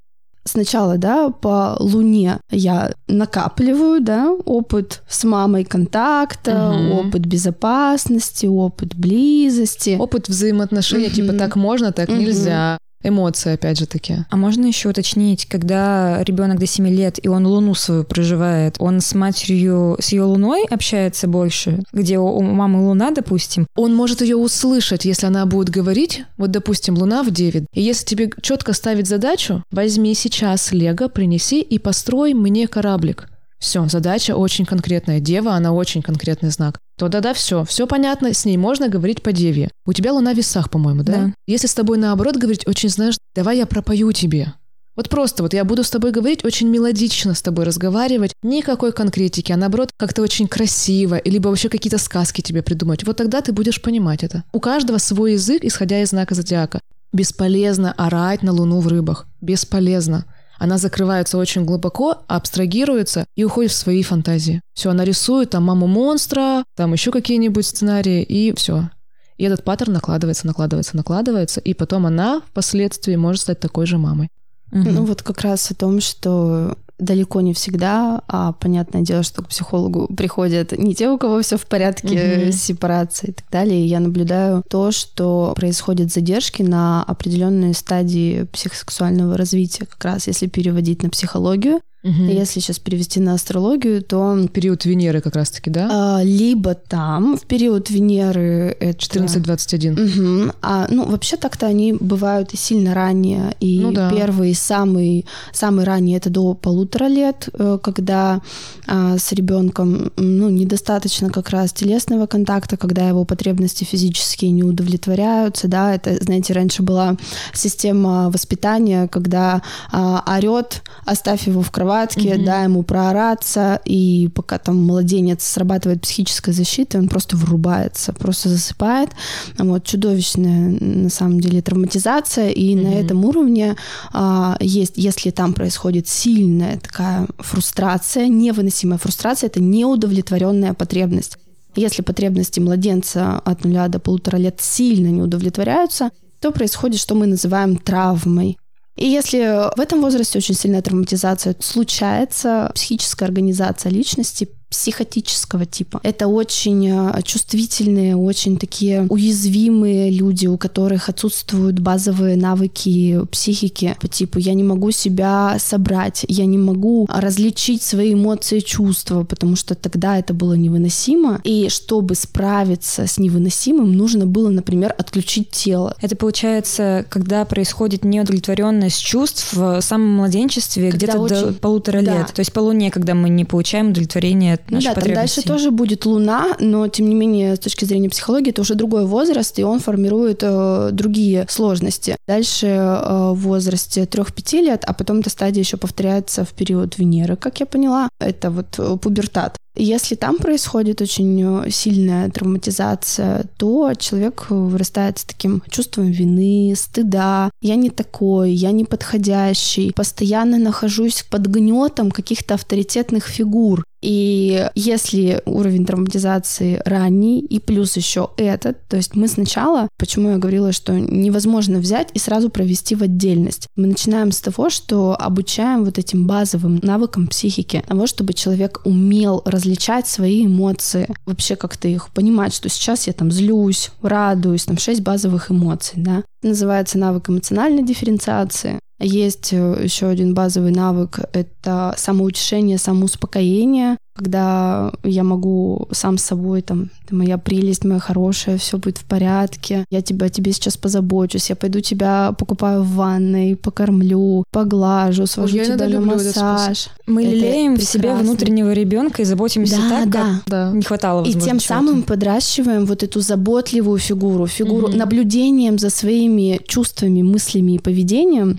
[0.48, 7.08] сначала, да, по Луне я накапливаю, да, опыт с мамой контакта, угу.
[7.08, 9.96] опыт безопасности, опыт близости.
[9.98, 11.14] Опыт взаимоотношений, угу.
[11.14, 12.18] типа так можно, так угу.
[12.18, 14.18] нельзя эмоции, опять же таки.
[14.30, 19.00] А можно еще уточнить, когда ребенок до 7 лет, и он луну свою проживает, он
[19.00, 23.66] с матерью, с ее луной общается больше, где у мамы луна, допустим?
[23.76, 27.66] Он может ее услышать, если она будет говорить, вот, допустим, луна в 9.
[27.72, 33.28] И если тебе четко ставить задачу, возьми сейчас Лего, принеси и построй мне кораблик.
[33.58, 35.20] Все, задача очень конкретная.
[35.20, 36.80] Дева, она очень конкретный знак.
[36.98, 39.70] То да-да, все, все понятно, с ней можно говорить по деве.
[39.86, 41.12] У тебя луна в весах, по-моему, да?
[41.12, 41.34] да?
[41.46, 44.52] Если с тобой наоборот говорить, очень знаешь, давай я пропою тебе.
[44.96, 49.52] Вот просто вот я буду с тобой говорить, очень мелодично с тобой разговаривать, никакой конкретики,
[49.52, 53.04] а наоборот как-то очень красиво, либо вообще какие-то сказки тебе придумать.
[53.04, 54.42] Вот тогда ты будешь понимать это.
[54.52, 56.80] У каждого свой язык, исходя из знака зодиака.
[57.12, 59.28] Бесполезно орать на луну в рыбах.
[59.40, 60.24] Бесполезно.
[60.58, 64.60] Она закрывается очень глубоко, абстрагируется и уходит в свои фантазии.
[64.74, 68.90] Все, она рисует там маму монстра, там еще какие-нибудь сценарии, и все.
[69.36, 74.28] И этот паттерн накладывается, накладывается, накладывается, и потом она впоследствии может стать такой же мамой.
[74.72, 74.90] Угу.
[74.90, 79.48] Ну вот как раз о том, что далеко не всегда, а понятное дело, что к
[79.48, 82.52] психологу приходят не те, у кого все в порядке угу.
[82.52, 83.84] с сепарацией и так далее.
[83.84, 90.46] И я наблюдаю то, что происходят задержки на определенные стадии психосексуального развития, как раз если
[90.46, 91.80] переводить на психологию.
[92.04, 92.12] Угу.
[92.12, 94.46] Если сейчас перевести на астрологию, то...
[94.52, 95.88] Период Венеры как раз-таки, да?
[95.90, 98.98] А, либо там, в период Венеры это...
[98.98, 100.44] 14-21.
[100.44, 100.52] Угу.
[100.62, 103.56] А, ну, вообще так-то они бывают и сильно ранее.
[103.58, 104.10] И ну, да.
[104.12, 108.42] первый, самый, самый ранний это до полутора лет, э, когда
[108.86, 115.66] а, с ребенком ну, недостаточно как раз телесного контакта, когда его потребности физические не удовлетворяются,
[115.66, 117.16] да, это, знаете, раньше была
[117.52, 122.44] система воспитания, когда а, орет, оставь его в кровати, кроватке, mm-hmm.
[122.44, 129.10] дай ему проораться, и пока там младенец срабатывает психическая защита, он просто врубается, просто засыпает.
[129.58, 132.82] Вот чудовищная на самом деле травматизация, и mm-hmm.
[132.82, 133.76] на этом уровне
[134.12, 141.38] а, есть, если там происходит сильная такая фрустрация, невыносимая фрустрация, это неудовлетворенная потребность.
[141.74, 147.26] Если потребности младенца от нуля до полутора лет сильно не удовлетворяются, то происходит, что мы
[147.26, 148.58] называем травмой.
[148.98, 156.00] И если в этом возрасте очень сильная травматизация случается, психическая организация личности психотического типа.
[156.02, 164.08] Это очень э, чувствительные, очень такие уязвимые люди, у которых отсутствуют базовые навыки психики по
[164.08, 169.74] типу «я не могу себя собрать», «я не могу различить свои эмоции чувства», потому что
[169.74, 171.40] тогда это было невыносимо.
[171.44, 175.96] И чтобы справиться с невыносимым, нужно было, например, отключить тело.
[176.02, 181.36] Это получается, когда происходит неудовлетворенность чувств в самом младенчестве, где-то очень...
[181.36, 182.18] до полутора да.
[182.18, 182.32] лет.
[182.34, 185.42] То есть по луне, когда мы не получаем удовлетворение удовлетворяет наши ну, да, там дальше
[185.42, 189.58] тоже будет Луна, но тем не менее с точки зрения психологии это уже другой возраст,
[189.58, 192.16] и он формирует э, другие сложности.
[192.26, 197.36] Дальше э, в возрасте 3-5 лет, а потом эта стадия еще повторяется в период Венеры,
[197.36, 198.08] как я поняла.
[198.20, 199.56] Это вот э, пубертат.
[199.80, 207.50] Если там происходит очень э, сильная травматизация, то человек вырастает с таким чувством вины, стыда.
[207.62, 209.92] Я не такой, я не подходящий.
[209.92, 213.84] Постоянно нахожусь под гнетом каких-то авторитетных фигур.
[214.00, 220.38] И если уровень травматизации ранний, и плюс еще этот, то есть мы сначала, почему я
[220.38, 223.68] говорила, что невозможно взять и сразу провести в отдельность.
[223.76, 229.42] Мы начинаем с того, что обучаем вот этим базовым навыкам психики, того, чтобы человек умел
[229.44, 235.00] различать свои эмоции, вообще как-то их понимать, что сейчас я там злюсь, радуюсь, там шесть
[235.00, 236.22] базовых эмоций, да.
[236.42, 238.78] называется навык эмоциональной дифференциации.
[239.00, 246.62] Есть э, еще один базовый навык— это самоутешение, самоуспокоение, когда я могу сам с собой,
[246.62, 251.50] там, ты моя прелесть, моя хорошая, все будет в порядке, я тебя, тебе сейчас позабочусь,
[251.50, 256.88] я пойду тебя покупаю в ванной, покормлю, поглажу, свожу Ой, тебя на массаж.
[257.06, 258.00] Мы это лелеем прекрасно.
[258.00, 260.24] в себе внутреннего ребенка и заботимся да, так, да.
[260.24, 260.72] как да.
[260.72, 264.96] не хватало И тем самым подращиваем вот эту заботливую фигуру, фигуру угу.
[264.96, 268.58] наблюдением за своими чувствами, мыслями и поведением,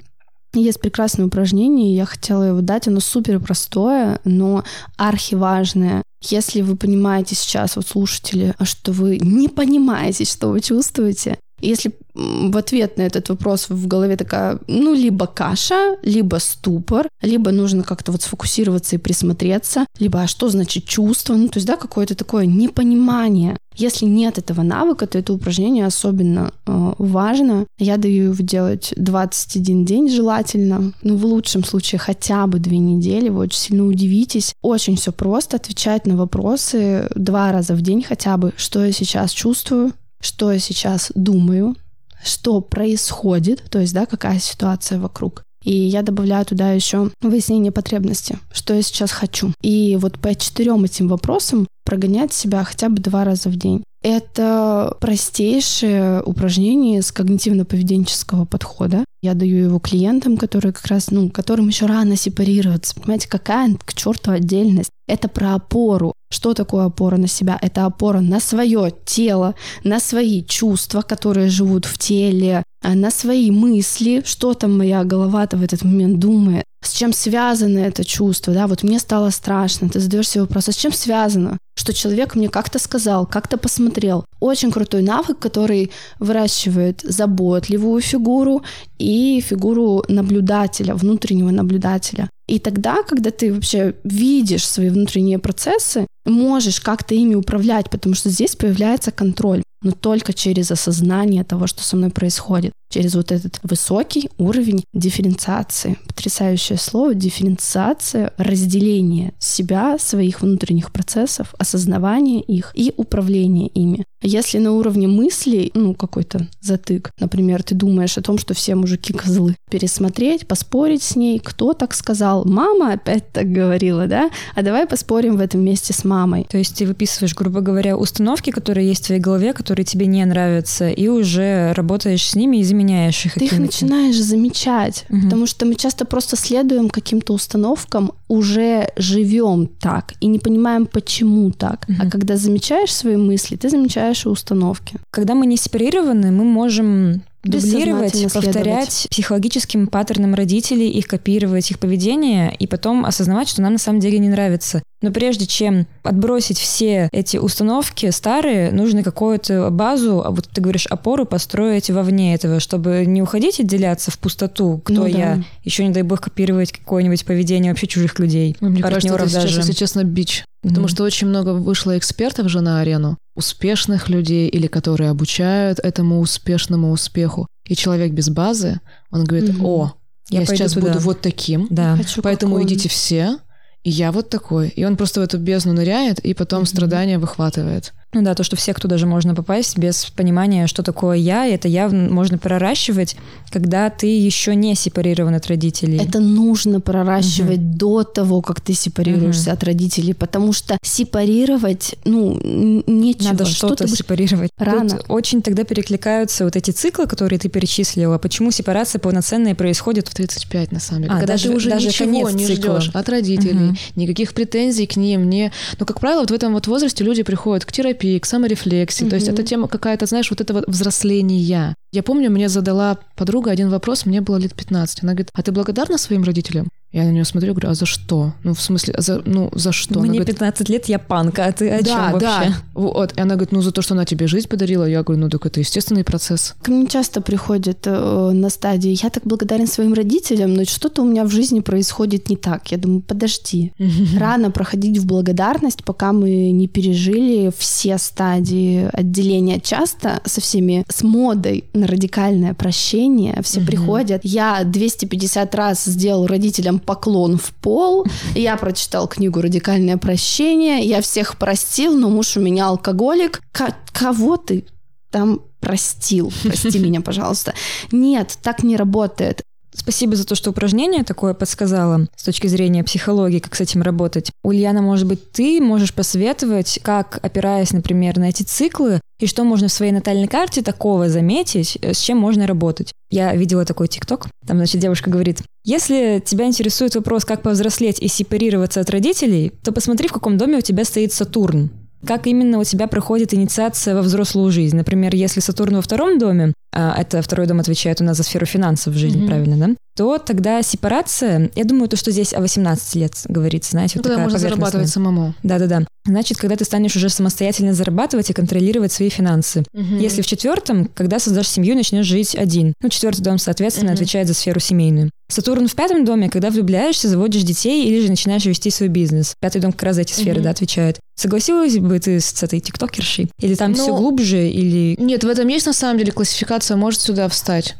[0.53, 4.63] есть прекрасное упражнение, я хотела его дать, оно супер простое, но
[4.97, 6.03] архиважное.
[6.21, 12.57] Если вы понимаете сейчас, вот слушатели, что вы не понимаете, что вы чувствуете, если в
[12.57, 18.11] ответ на этот вопрос в голове такая, ну, либо каша, либо ступор, либо нужно как-то
[18.11, 22.45] вот сфокусироваться и присмотреться, либо а что значит чувство, ну, то есть, да, какое-то такое
[22.45, 23.57] непонимание.
[23.75, 27.65] Если нет этого навыка, то это упражнение особенно э, важно.
[27.77, 33.29] Я даю его делать 21 день желательно, ну, в лучшем случае хотя бы две недели,
[33.29, 34.53] вы очень сильно удивитесь.
[34.61, 39.31] Очень все просто, отвечать на вопросы два раза в день хотя бы, что я сейчас
[39.31, 41.75] чувствую, что я сейчас думаю,
[42.23, 45.43] что происходит, то есть, да, какая ситуация вокруг.
[45.63, 49.53] И я добавляю туда еще выяснение потребности, что я сейчас хочу.
[49.61, 53.83] И вот по четырем этим вопросам прогонять себя хотя бы два раза в день.
[54.01, 59.03] Это простейшее упражнение с когнитивно-поведенческого подхода.
[59.21, 62.95] Я даю его клиентам, которые как раз, ну, которым еще рано сепарироваться.
[62.95, 64.89] Понимаете, какая к черту отдельность?
[65.07, 66.13] Это про опору.
[66.31, 67.57] Что такое опора на себя?
[67.61, 74.21] Это опора на свое тело, на свои чувства, которые живут в теле, на свои мысли,
[74.25, 78.83] что там моя голова-то в этот момент думает, с чем связано это чувство, да, вот
[78.83, 81.57] мне стало страшно, ты задаешь себе вопрос, а с чем связано?
[81.77, 84.25] Что человек мне как-то сказал, как-то посмотрел.
[84.39, 88.63] Очень крутой навык, который выращивает заботливую фигуру
[88.97, 92.29] и фигуру наблюдателя, внутреннего наблюдателя.
[92.47, 98.29] И тогда, когда ты вообще видишь свои внутренние процессы, можешь как-то ими управлять, потому что
[98.29, 102.73] здесь появляется контроль, но только через осознание того, что со мной происходит.
[102.89, 105.97] Через вот этот высокий уровень дифференциации.
[106.07, 114.05] Потрясающее слово дифференциация, разделение себя, своих внутренних процессов, осознавание их и управление ими.
[114.21, 119.13] Если на уровне мыслей, ну, какой-то затык, например, ты думаешь о том, что все мужики
[119.19, 124.87] козлы, пересмотреть, поспорить с ней, кто так сказал, мама опять так говорила, да, а давай
[124.87, 126.45] поспорим в этом месте с мамой.
[126.49, 130.25] То есть ты выписываешь, грубо говоря, установки, которые есть в твоей голове, которые тебе не
[130.25, 133.33] нравятся, и уже работаешь с ними и заменяешь их.
[133.33, 135.21] Ты их начинаешь замечать, угу.
[135.23, 141.51] потому что мы часто просто следуем каким-то установкам, уже живем так и не понимаем, почему
[141.51, 141.85] так.
[141.87, 141.97] Угу.
[141.99, 144.97] А когда замечаешь свои мысли, ты замечаешь и установки.
[145.11, 152.53] Когда мы не сепарированы, мы можем дублировать, повторять психологическим паттернам родителей, их копировать, их поведение,
[152.59, 154.81] и потом осознавать, что нам на самом деле не нравится.
[155.01, 160.87] Но прежде чем отбросить все эти установки старые, нужно какую-то базу, а вот ты говоришь,
[160.87, 165.43] опору построить вовне этого, чтобы не уходить отделяться в пустоту, кто ну, я, да.
[165.63, 169.43] еще не дай бог копировать какое-нибудь поведение вообще чужих людей, ну, Мне кажется, это сейчас,
[169.43, 169.59] даже.
[169.59, 170.43] если честно, бич.
[170.61, 170.89] Потому mm-hmm.
[170.89, 176.91] что очень много вышло экспертов же на арену, успешных людей или которые обучают этому успешному
[176.91, 177.47] успеху.
[177.65, 178.81] И человек без базы,
[179.11, 179.65] он говорит, mm-hmm.
[179.65, 179.93] о,
[180.29, 180.87] я, я сейчас туда.
[180.87, 181.97] буду вот таким, да.
[182.21, 183.37] поэтому идите все,
[183.83, 184.69] и я вот такой.
[184.69, 186.67] И он просто в эту бездну ныряет, и потом mm-hmm.
[186.67, 187.93] страдания выхватывает.
[188.11, 191.67] Ну да, то, что все, кто даже можно попасть без понимания, что такое я, это
[191.67, 193.15] явно можно проращивать,
[193.51, 195.99] когда ты еще не сепарирован от родителей.
[195.99, 197.77] Это нужно проращивать угу.
[197.77, 199.57] до того, как ты сепарируешься угу.
[199.57, 202.39] от родителей, потому что сепарировать, ну,
[202.87, 203.29] нечего.
[203.29, 204.49] Надо что-то что сепарировать.
[204.57, 204.89] Рано.
[204.89, 208.17] Тут очень тогда перекликаются вот эти циклы, которые ты перечислила.
[208.17, 211.13] Почему сепарация полноценная происходит в 35, на самом деле?
[211.13, 213.77] А, когда даже, ты уже даже ничего не ждешь от родителей, угу.
[213.95, 215.51] никаких претензий к ним, не...
[215.79, 219.05] Но, как правило, вот в этом вот возрасте люди приходят к терапии, терапии, к саморефлексии.
[219.05, 219.09] Mm-hmm.
[219.09, 221.75] То есть это тема какая-то, знаешь, вот этого взросления.
[221.91, 225.03] Я помню, мне задала подруга один вопрос, мне было лет 15.
[225.03, 226.67] Она говорит, а ты благодарна своим родителям?
[226.91, 228.33] Я на нее смотрю, говорю, а за что?
[228.43, 229.99] Ну, в смысле, за, ну, за что?
[229.99, 232.49] Мне говорит, 15 лет, я панка, а ты о да, чем вообще?
[232.49, 233.13] Да, вот.
[233.15, 234.85] И она говорит, ну, за то, что она тебе жизнь подарила.
[234.85, 236.55] Я говорю, ну, так это естественный процесс.
[236.63, 241.05] Ко мне часто приходит э, на стадии, я так благодарен своим родителям, но что-то у
[241.05, 242.71] меня в жизни происходит не так.
[242.71, 243.71] Я думаю, подожди,
[244.17, 249.59] рано проходить в благодарность, пока мы не пережили все стадии отделения.
[249.59, 254.21] Часто со всеми, с модой на радикальное прощение все приходят.
[254.23, 258.05] Я 250 раз сделал родителям поклон в пол.
[258.35, 260.79] Я прочитал книгу «Радикальное прощение».
[260.85, 263.41] Я всех простил, но муж у меня алкоголик.
[263.51, 264.65] К- кого ты
[265.11, 266.31] там простил?
[266.43, 267.53] Прости меня, пожалуйста.
[267.91, 269.41] Нет, так не работает.
[269.73, 274.31] Спасибо за то, что упражнение такое подсказала с точки зрения психологии, как с этим работать.
[274.43, 279.67] Ульяна, может быть, ты можешь посоветовать, как, опираясь, например, на эти циклы, и что можно
[279.67, 282.93] в своей натальной карте такого заметить, э, с чем можно работать.
[283.09, 288.07] Я видела такой ТикТок, там, значит, девушка говорит, если тебя интересует вопрос, как повзрослеть и
[288.07, 291.69] сепарироваться от родителей, то посмотри, в каком доме у тебя стоит Сатурн.
[292.05, 294.77] Как именно у тебя проходит инициация во взрослую жизнь?
[294.77, 298.93] Например, если Сатурн во втором доме, это второй дом отвечает у нас за сферу финансов
[298.93, 299.27] в жизни, mm-hmm.
[299.27, 299.75] правильно, да?
[299.99, 304.09] То тогда сепарация, я думаю, то, что здесь о 18 лет говорится, знаете, вот ну,
[304.09, 305.33] такая можно зарабатывать самому.
[305.43, 305.85] Да-да-да.
[306.05, 309.65] Значит, когда ты станешь уже самостоятельно зарабатывать и контролировать свои финансы.
[309.73, 309.95] Угу.
[309.99, 312.73] Если в четвертом, когда создашь семью, начнешь жить один.
[312.81, 313.95] Ну, четвертый дом, соответственно, угу.
[313.95, 315.11] отвечает за сферу семейную.
[315.31, 319.35] Сатурн в пятом доме, когда влюбляешься, заводишь детей или же начинаешь вести свой бизнес.
[319.39, 320.45] Пятый дом как раз за эти сферы, угу.
[320.45, 320.99] да, отвечает.
[321.19, 323.29] Согласилась бы ты с этой тиктокершей?
[323.41, 323.77] Или там Но...
[323.77, 324.95] все глубже, или...
[324.99, 327.75] Нет, в этом есть на самом деле классификация, может сюда встать.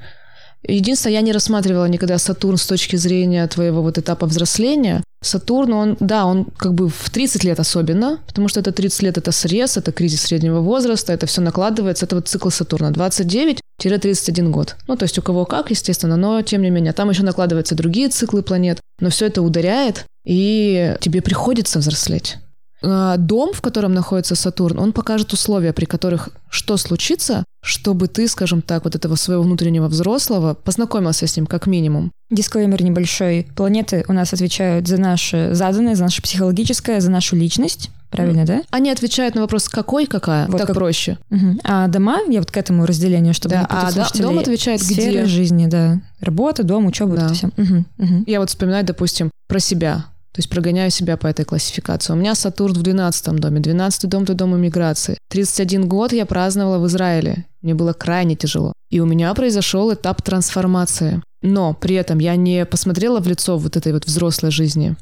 [0.67, 5.03] Единственное, я не рассматривала никогда Сатурн с точки зрения твоего вот этапа взросления.
[5.21, 9.17] Сатурн, он, да, он как бы в 30 лет особенно, потому что это 30 лет,
[9.17, 14.75] это срез, это кризис среднего возраста, это все накладывается, это вот цикл Сатурна 29-31 год.
[14.87, 18.09] Ну, то есть у кого как, естественно, но тем не менее, там еще накладываются другие
[18.09, 22.37] циклы планет, но все это ударяет, и тебе приходится взрослеть.
[22.81, 28.27] А, дом, в котором находится Сатурн, он покажет условия, при которых что случится, чтобы ты,
[28.27, 32.11] скажем так, вот этого своего внутреннего взрослого познакомился с ним как минимум.
[32.29, 33.47] Дисклеймер небольшой.
[33.55, 37.89] Планеты у нас отвечают за наше заданное, за наше психологическое, за нашу личность.
[38.09, 38.63] Правильно, да?
[38.71, 40.75] Они отвечают на вопрос, какой, какая, вот так как...
[40.75, 41.19] проще.
[41.29, 41.59] Угу.
[41.63, 45.25] А дома, я вот к этому разделению, чтобы да, а да, дом отвечает где?
[45.25, 46.01] жизни, да.
[46.19, 47.25] Работа, дом, учеба, да.
[47.25, 47.47] это все.
[47.55, 48.23] Угу, угу.
[48.25, 50.05] Я вот вспоминаю, допустим, про себя.
[50.39, 52.13] То есть прогоняю себя по этой классификации.
[52.13, 53.59] У меня Сатурн в 12 доме.
[53.59, 55.17] 12 дом– это дом иммиграции.
[55.27, 57.45] 31 год я праздновала в Израиле.
[57.61, 58.71] Мне было крайне тяжело.
[58.89, 61.21] И у меня произошел этап трансформации.
[61.41, 64.95] Но при этом я не посмотрела в лицо вот этой вот взрослой жизни.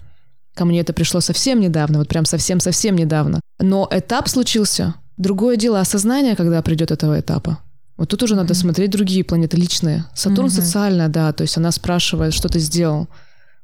[0.56, 3.40] Ко мне это пришло совсем недавно, вот прям совсем-совсем недавно.
[3.60, 4.96] Но этап случился.
[5.18, 7.60] Другое дело осознание, когда придет этого этапа.
[7.96, 10.06] Вот тут уже надо смотреть другие планеты личные.
[10.16, 10.56] Сатурн Мгм.
[10.56, 13.08] социальная, да, то есть она спрашивает, что ты сделал,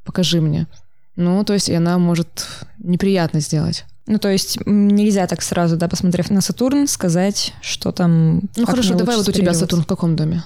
[0.05, 0.67] покажи мне.
[1.15, 2.47] Ну, то есть и она может
[2.79, 3.85] неприятно сделать.
[4.05, 8.41] Ну, то есть нельзя так сразу, да, посмотрев на Сатурн, сказать, что там...
[8.57, 9.53] Ну хорошо, давай вот у тебя.
[9.53, 10.43] Сатурн в каком доме?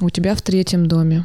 [0.00, 1.24] У тебя в третьем доме.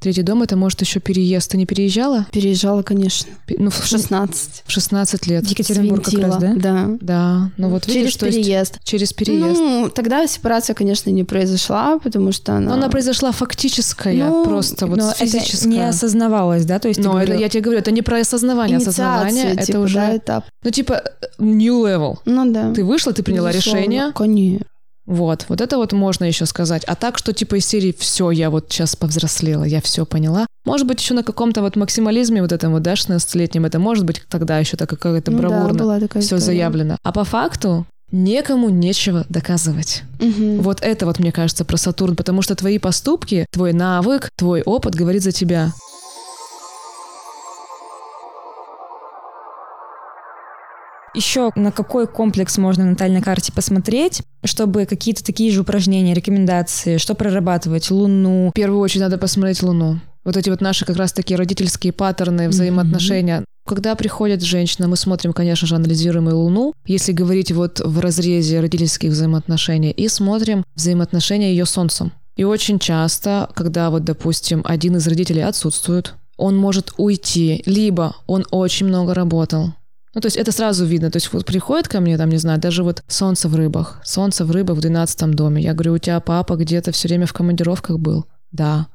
[0.00, 1.50] Третий дом это может еще переезд.
[1.50, 2.26] Ты не переезжала?
[2.32, 4.62] Переезжала, конечно, Пе- Ну, в в 16.
[4.66, 5.44] в 16 лет.
[5.46, 6.52] В Екатеринбург как раз, да?
[6.56, 6.86] Да.
[7.00, 8.78] Да, ну вот видишь, Через есть переезд.
[8.82, 9.58] через переезд.
[9.60, 12.70] Ну, тогда сепарация, конечно, не произошла, потому что она...
[12.70, 15.58] Но она произошла фактическая, Ну, просто вот Но физическая.
[15.60, 16.78] это не осознавалось, да?
[16.78, 18.78] То есть Но это, говорила- я тебе говорю, это не про осознавание.
[18.78, 20.44] Осознавание Инициация, это типа, уже, да, этап.
[20.64, 21.02] ну типа
[21.38, 22.16] new level.
[22.24, 22.72] Ну да.
[22.72, 23.78] Ты вышла, ты приняла Безусловно.
[23.80, 24.12] решение.
[24.14, 24.66] Конечно.
[25.06, 26.84] Вот, вот это вот можно еще сказать.
[26.84, 30.46] А так, что типа из серии все, я вот сейчас повзрослела, я все поняла.
[30.64, 34.22] Может быть, еще на каком-то вот максимализме вот этом вот, да, 16-летнем, это может быть
[34.28, 36.40] тогда еще так какая-то Ну да, бравурно такая все история.
[36.40, 36.96] заявлено.
[37.02, 40.02] А по факту некому нечего доказывать.
[40.20, 40.60] Мгм.
[40.62, 44.94] Вот это вот, мне кажется, про Сатурн, потому что твои поступки, твой навык, твой опыт
[44.94, 45.72] говорит за тебя.
[51.14, 56.98] Еще на какой комплекс можно на натальной карте посмотреть, чтобы какие-то такие же упражнения, рекомендации,
[56.98, 58.50] что прорабатывать, Луну.
[58.50, 60.00] В первую очередь надо посмотреть Луну.
[60.24, 63.44] Вот эти вот наши как раз такие родительские паттерны, взаимоотношения.
[63.66, 68.60] Когда приходит женщина, мы смотрим, конечно же, анализируем и Луну, если говорить вот в разрезе
[68.60, 72.12] родительских взаимоотношений, и смотрим взаимоотношения ее с Солнцем.
[72.36, 78.46] И очень часто, когда вот, допустим, один из родителей отсутствует, он может уйти, либо он
[78.50, 79.74] очень много работал.
[80.14, 81.10] Ну, то есть это сразу видно.
[81.10, 84.00] То есть вот приходит ко мне, там, не знаю, даже вот солнце в рыбах.
[84.04, 85.62] Солнце в рыбах в 12 доме.
[85.62, 88.26] Я говорю, у тебя папа где-то все время в командировках был?
[88.50, 88.88] Да.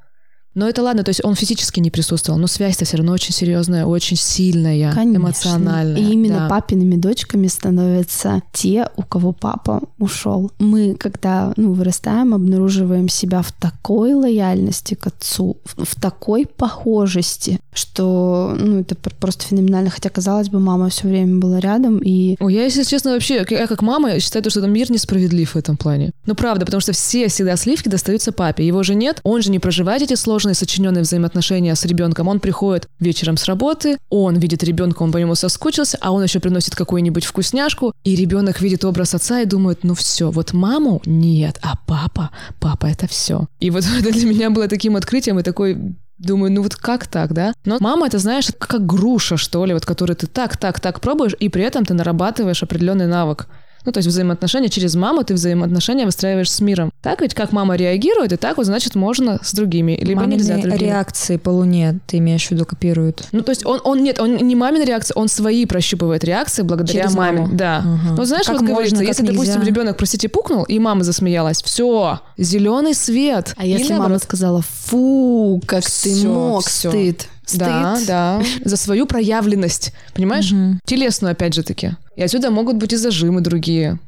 [0.56, 3.84] Но это ладно, то есть он физически не присутствовал, но связь-то все равно очень серьезная,
[3.84, 5.18] очень сильная, Конечно.
[5.18, 6.00] эмоциональная.
[6.00, 6.48] И именно да.
[6.48, 10.50] папиными дочками становятся те, у кого папа ушел.
[10.58, 17.60] Мы, когда ну, вырастаем, обнаруживаем себя в такой лояльности к отцу, в, в такой похожести,
[17.74, 19.90] что ну, это пр- просто феноменально.
[19.90, 23.66] Хотя, казалось бы, мама все время была рядом, и Ой, я, если честно, вообще, я
[23.66, 26.12] как мама считаю, что мир несправедлив в этом плане.
[26.24, 28.66] Ну, правда, потому что все всегда сливки достаются папе.
[28.66, 32.28] Его же нет, он же не проживает эти сложные сочиненные взаимоотношения с ребенком.
[32.28, 36.40] Он приходит вечером с работы, он видит ребенка, он по нему соскучился, а он еще
[36.40, 41.58] приносит какую-нибудь вкусняшку, и ребенок видит образ отца и думает, ну все, вот маму нет,
[41.62, 42.30] а папа,
[42.60, 43.46] папа это все.
[43.60, 47.34] И вот это для меня было таким открытием и такой Думаю, ну вот как так,
[47.34, 47.52] да?
[47.66, 51.34] Но мама, это знаешь, как груша, что ли, вот которую ты так, так, так пробуешь,
[51.38, 53.48] и при этом ты нарабатываешь определенный навык.
[53.86, 56.90] Ну, то есть взаимоотношения через маму, ты взаимоотношения выстраиваешь с миром.
[57.02, 59.96] Так ведь, как мама реагирует, и так вот, значит, можно с другими.
[60.00, 60.78] Либо Мамины нельзя другими.
[60.78, 63.22] реакции по Луне, ты имеешь в виду, копируют?
[63.32, 67.02] Ну, то есть он, он, нет, он не мамин реакции, он свои прощупывает реакции благодаря
[67.04, 67.40] Через маме.
[67.42, 67.56] маму.
[67.56, 67.78] Да.
[67.78, 68.14] Ага.
[68.18, 69.66] Ну, знаешь, Как вот говорится, можно, как если, допустим, нельзя.
[69.70, 73.54] ребенок, простите, пукнул, и мама засмеялась, все, зеленый свет.
[73.56, 76.90] а если мама сказала, фу, как ты Всё, мог, всё.
[76.90, 77.28] стыд.
[77.46, 77.60] Стыд.
[77.60, 78.42] Да, да.
[78.64, 79.92] За свою проявленность.
[80.14, 80.50] Понимаешь?
[80.50, 80.80] Мгм.
[80.84, 81.92] Телесную, опять же таки.
[82.16, 83.98] И отсюда могут быть и зажимы другие.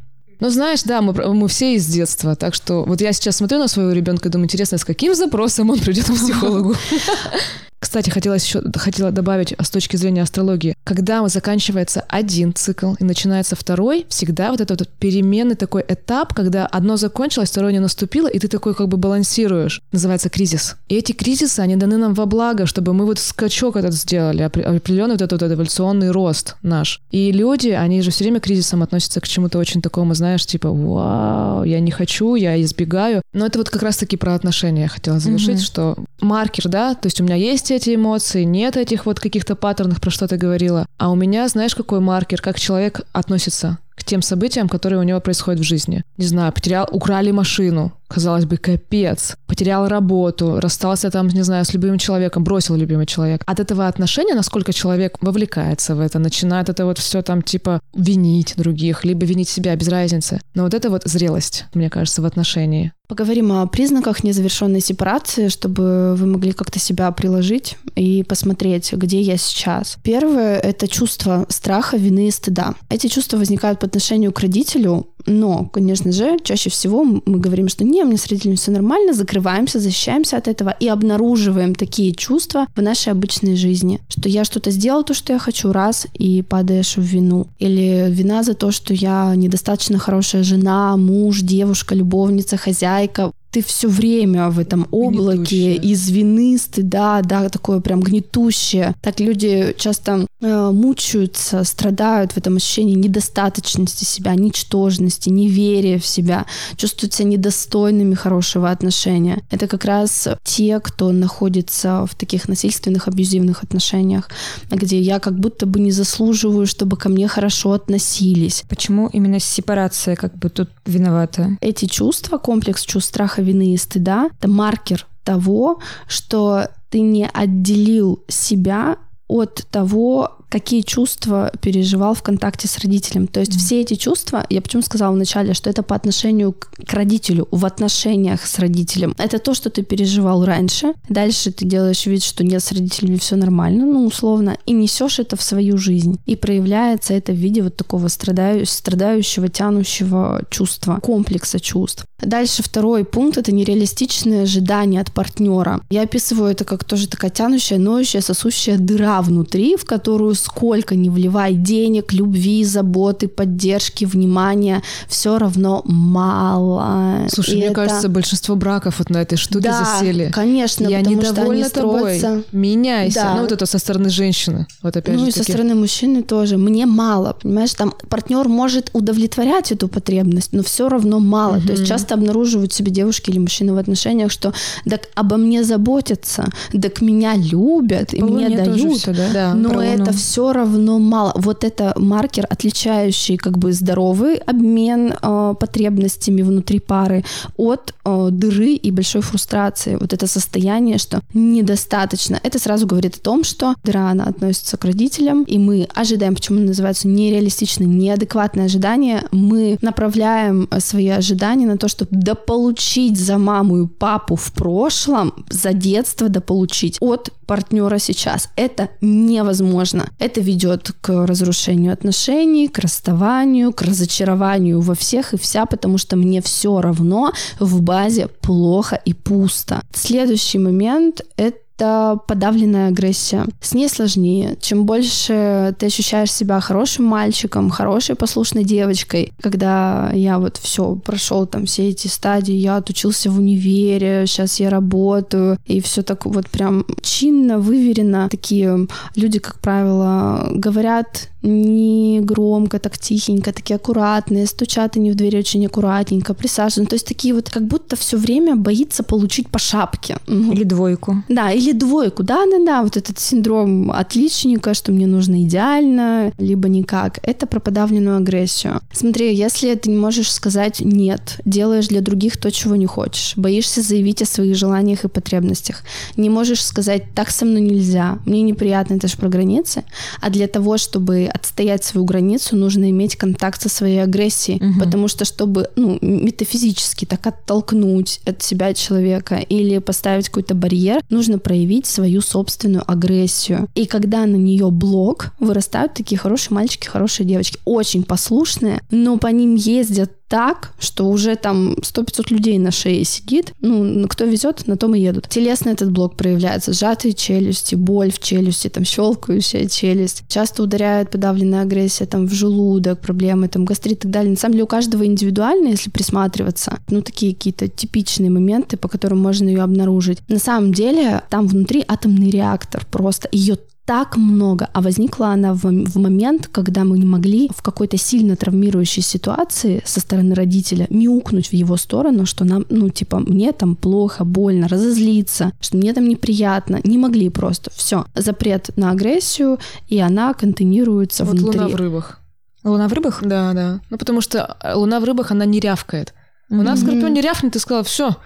[0.40, 2.37] Ну, знаешь, да, мы, мы все из детства.
[2.37, 5.70] Так что вот я сейчас смотрю на своего ребенка и думаю, интересно, с каким запросом
[5.70, 6.74] он придет к психологу.
[7.80, 10.74] Кстати, хотелось еще хотела добавить с точки зрения астрологии.
[10.84, 16.66] Когда заканчивается один цикл и начинается второй, всегда вот этот вот переменный такой этап, когда
[16.66, 19.80] одно закончилось, второе не наступило, и ты такой как бы балансируешь.
[19.92, 20.76] Называется кризис.
[20.88, 24.62] И эти кризисы, они даны нам во благо, чтобы мы вот скачок этот сделали, опре-
[24.62, 27.00] определенный вот этот вот эволюционный рост наш.
[27.10, 30.70] И люди, они же все время к кризисам относятся к чему-то очень такому, знаешь, типа,
[30.70, 33.22] вау, я не хочу, я избегаю.
[33.32, 35.58] Но это вот как раз-таки про отношения я хотела завершить, Мгм.
[35.60, 40.00] что маркер, да, то есть у меня есть эти эмоции, нет этих вот каких-то паттернов,
[40.00, 44.22] про что ты говорила, а у меня, знаешь, какой маркер, как человек относится к тем
[44.22, 46.02] событиям, которые у него происходят в жизни.
[46.16, 49.37] Не знаю, потерял, украли машину, казалось бы, капец.
[49.46, 53.42] Потерял работу, расстался там, не знаю, с любимым человеком, бросил любимый человек.
[53.44, 58.54] От этого отношения, насколько человек вовлекается в это, начинает это вот все там типа винить
[58.57, 60.40] других, либо винить себя, без разницы.
[60.54, 62.92] Но вот это вот зрелость, мне кажется, в отношении.
[63.09, 69.38] Поговорим о признаках незавершенной сепарации, чтобы вы могли как-то себя приложить и посмотреть, где я
[69.38, 69.97] сейчас.
[70.03, 72.75] Первое— это чувство страха, вины и стыда.
[72.90, 77.83] Эти чувства возникают по отношению к родителю, но, конечно же, чаще всего мы говорим, что
[77.83, 82.83] не, мне с родителями все нормально, закрываемся, защищаемся от этого и обнаруживаем такие чувства в
[82.83, 87.03] нашей обычной жизни, что я что-то сделал, то, что я хочу, раз, и падаешь в
[87.03, 87.47] вину.
[87.59, 92.97] Или вина за то, что я недостаточно хорошая жена, муж, девушка, любовница, хозяйка.
[92.98, 95.76] Like Rijka ты все время в этом облаке Гнетущее.
[95.76, 98.94] из вины, стыда, да, такое прям гнетущее.
[99.00, 106.46] Так люди часто э, мучаются, страдают в этом ощущении недостаточности себя, ничтожности, неверия в себя,
[106.76, 109.42] чувствуют себя недостойными хорошего отношения.
[109.50, 114.28] Это как раз те, кто находится в таких насильственных, абьюзивных отношениях,
[114.70, 118.64] где я как будто бы не заслуживаю, чтобы ко мне хорошо относились.
[118.68, 121.56] Почему именно сепарация как бы тут виновата?
[121.60, 128.24] Эти чувства, комплекс чувств страха, вины и стыда, это маркер того, что ты не отделил
[128.28, 133.27] себя от того, какие чувства переживал в контакте с родителем.
[133.27, 136.92] То есть все эти чувства, я почему сказала вначале, что это по отношению к, к
[136.92, 139.15] родителю, в отношениях с родителем.
[139.19, 140.94] Это то, что ты переживал раньше.
[141.09, 145.37] Дальше ты делаешь вид, что нет, с родителями все нормально, ну, условно, и несешь это
[145.37, 146.19] в свою жизнь.
[146.27, 152.05] И проявляется это в виде вот такого страдаю, страдающего, тянущего чувства, комплекса чувств.
[152.21, 155.81] Дальше второй пункт— это нереалистичные ожидания от партнера.
[155.88, 161.10] Я описываю это как тоже такая тянущая, ноющая, сосущая дыра внутри, в которую сколько не
[161.10, 167.26] вливай денег, любви, заботы, поддержки, внимания, все равно мало.
[167.28, 170.30] Слушай, И мне это- кажется, большинство браков вот на этой штуке да, засели.
[170.32, 172.18] конечно, Я потому что они недовольна тобой.
[172.18, 172.42] строятся...
[172.52, 173.20] Меняйся.
[173.20, 173.34] Да.
[173.34, 174.66] Ну, вот это со стороны женщины.
[174.82, 175.52] Вот опять ну же и со таки.
[175.52, 176.56] стороны мужчины тоже.
[176.56, 181.60] Мне мало, понимаешь, там партнер может удовлетворять эту потребность, но все равно мало.
[181.60, 184.52] То есть часто обнаруживают себе девушки или мужчины в отношениях, что
[184.88, 188.98] так обо мне заботятся, так меня любят и По мне дают.
[188.98, 189.28] всё, да?
[189.32, 189.54] Да.
[189.54, 190.12] Но это Луну.
[190.29, 191.33] Все равно мало.
[191.37, 197.24] Вот это маркер, отличающий как бы здоровый обмен э, потребностями внутри пары
[197.56, 199.96] от э, дыры и большой фрустрации.
[199.96, 202.38] Вот это состояние, что недостаточно.
[202.42, 206.60] Это сразу говорит о том, что дыра, она относится к родителям, и мы ожидаем, почему
[206.60, 209.22] называется нереалистичное, неадекватное ожидание.
[209.33, 215.33] Мы направляем э, свои ожидания на то, чтобы дополучить за маму и папу в прошлом,
[215.48, 218.50] за детство дополучить от партнера сейчас.
[218.56, 220.10] Это невозможно.
[220.19, 226.16] Это ведет к разрушению отношений, к расставанию, к разочарованию во всех и вся, потому что
[226.16, 229.83] мне все равно в базе плохо и пусто.
[229.92, 233.46] Следующий момент— это это подавленная агрессия.
[233.60, 234.56] С ней сложнее.
[234.60, 241.46] Чем больше ты ощущаешь себя хорошим мальчиком, хорошей послушной девочкой, когда я вот все прошел
[241.46, 246.48] там все эти стадии, я отучился в универе, сейчас я работаю, и все так вот
[246.50, 248.29] прям чинно, выверено.
[248.29, 255.38] Такие люди, как правило, говорят не громко, так тихенько, такие аккуратные, стучат они в дверь
[255.38, 256.90] очень аккуратненько, присаживаются.
[256.90, 260.16] То есть такие вот, как будто все время боится получить по шапке.
[260.26, 261.22] Ну, Или двойку.
[261.28, 266.68] да, или двойку, да, да, да, вот этот синдром отличника, что мне нужно идеально, либо
[266.68, 267.18] никак.
[267.22, 268.80] Это про подавленную агрессию.
[268.92, 273.82] Смотри, если ты не можешь сказать нет, делаешь для других то, чего не хочешь, боишься
[273.82, 275.82] заявить о своих желаниях и потребностях,
[276.16, 279.84] не можешь сказать так со мной нельзя, мне неприятно, это же про границы,
[280.20, 284.81] а для того, чтобы отстоять свою границу, нужно иметь контакт со своей агрессией, Мгм.
[284.81, 291.38] потому что чтобы, ну, метафизически так оттолкнуть от себя человека или поставить какой-то барьер, нужно
[291.38, 293.68] проявить свою собственную агрессию.
[293.74, 299.29] И когда на нее блок, вырастают такие хорошие мальчики, хорошие девочки, очень послушные, но по
[299.29, 303.52] ним ездят так, что уже там 100-500 людей на шее сидит.
[303.60, 305.29] Ну, кто везет, на том и едут.
[305.29, 306.72] Телесно этот блок проявляется.
[306.72, 310.24] Сжатые челюсти, боль в челюсти, там щелкающая челюсть.
[310.29, 314.31] Часто ударяет подавленная агрессия там в желудок, проблемы, там гастрит и так далее.
[314.31, 316.79] На самом деле у каждого индивидуально, если присматриваться.
[316.90, 320.18] Ну, такие какие-то типичные моменты, по которым можно ее обнаружить.
[320.29, 323.29] На самом деле там внутри атомный реактор просто.
[323.33, 323.56] Ее
[323.88, 328.36] так много, а возникла она в, в момент, когда мы не могли в какой-то сильно
[328.36, 333.76] травмирующей ситуации со стороны родителя мяукнуть в его сторону, что нам, ну, типа, мне там
[333.76, 336.80] плохо, больно, разозлиться, что мне там неприятно.
[336.84, 337.70] Не могли просто.
[337.74, 338.04] Все.
[338.14, 339.58] Запрет на агрессию,
[339.88, 341.58] и она контейнируется Вот внутри.
[341.60, 342.20] луна в рыбах.
[342.64, 343.20] Луна в рыбах?
[343.22, 343.80] Да, да.
[343.88, 346.12] Ну, потому что э, луна в рыбах, она не рявкает.
[346.50, 346.80] У нас.
[346.80, 348.16] Скорпион не рявкнет, ты сказала, все.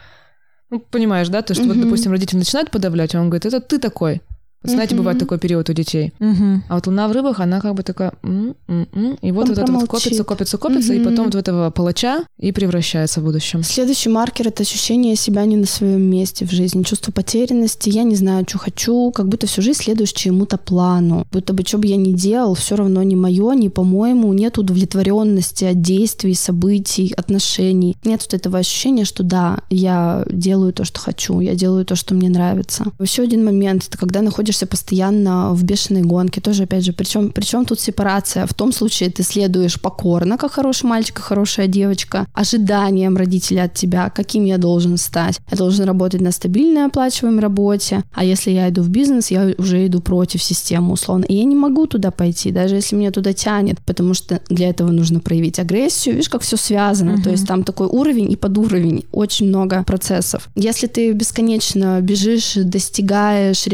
[0.70, 1.42] Ну, понимаешь, да?
[1.42, 1.84] То, что вот, Мгм.
[1.84, 4.22] допустим, родитель начинает подавлять, а он говорит, это ты такой.
[4.62, 5.02] Вот знаете, Мгм.
[5.02, 6.12] бывает такой период у детей.
[6.20, 6.62] Мгм.
[6.68, 8.12] А вот луна в рыбах, она как бы такая...
[8.22, 11.10] м, м, м, и вот Он вот это вот копится, копится, копится, и Мгм.
[11.10, 13.62] потом вот в этого палача и превращается в будущем.
[13.64, 18.14] Следующий маркер— это ощущение себя не на своем месте в жизни, чувство потерянности, я не
[18.14, 21.96] знаю, что хочу, как будто всю жизнь следуешь чему-то плану, будто бы что бы я
[21.96, 28.22] ни делал, все равно не мое, не по-моему, нет удовлетворенности от действий, событий, отношений, нет
[28.22, 32.28] вот этого ощущения, что да, я делаю то, что хочу, я делаю то, что мне
[32.28, 32.84] нравится.
[33.00, 37.30] Еще один момент— это когда находишь находишься постоянно в бешеной гонке, тоже, опять же, причем,
[37.30, 38.46] причем тут сепарация?
[38.46, 43.74] В том случае ты следуешь покорно, как хороший мальчик и хорошая девочка, ожиданиям родителей от
[43.74, 45.40] тебя, каким я должен стать.
[45.50, 49.86] Я должен работать на стабильной оплачиваемой работе, а если я иду в бизнес, я уже
[49.86, 51.24] иду против системы, условно.
[51.24, 54.90] И я не могу туда пойти, даже если меня туда тянет, потому что для этого
[54.90, 56.14] нужно проявить агрессию.
[56.14, 57.12] Видишь, как все связано.
[57.12, 57.22] Uh-huh.
[57.22, 60.48] То есть там такой уровень и подуровень, очень много процессов.
[60.54, 63.66] Если ты бесконечно бежишь, достигаешь,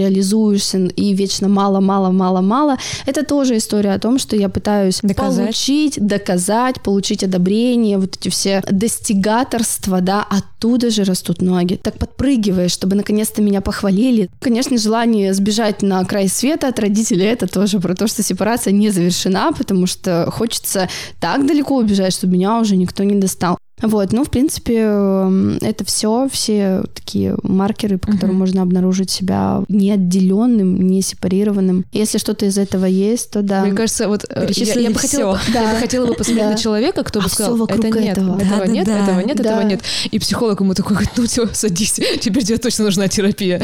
[0.69, 5.45] реализуешься и вечно мало-мало-мало-мало, это тоже история о том, что я пытаюсь доказать.
[5.45, 11.79] получить, доказать, получить одобрение, вот эти все достигаторства, да, оттуда же растут ноги.
[11.83, 14.29] Так подпрыгиваешь, чтобы наконец-то меня похвалили.
[14.41, 18.91] Конечно, желание сбежать на край света от родителей, это тоже про то, что сепарация не
[18.91, 20.89] завершена, потому что хочется
[21.21, 23.58] так далеко убежать, чтобы меня уже никто не достал.
[23.83, 28.39] Вот, ну, в принципе, эм, это все, все такие маркеры, по которым uh-huh.
[28.39, 31.85] можно обнаружить себя неотделенным, не сепарированным.
[31.93, 33.65] Если что-то из этого есть, то да.
[33.65, 35.63] Мне кажется, вот э, я, я, бы хотела, да.
[35.63, 36.51] я бы хотела бы посмотреть да.
[36.53, 39.37] на человека, кто бы а сказал, это нет, этого, этого да, нет, да, этого нет,
[39.37, 39.43] да.
[39.43, 39.81] этого нет.
[40.11, 43.63] И психолог ему такой говорит, ну все, садись, теперь тебе точно нужна терапия.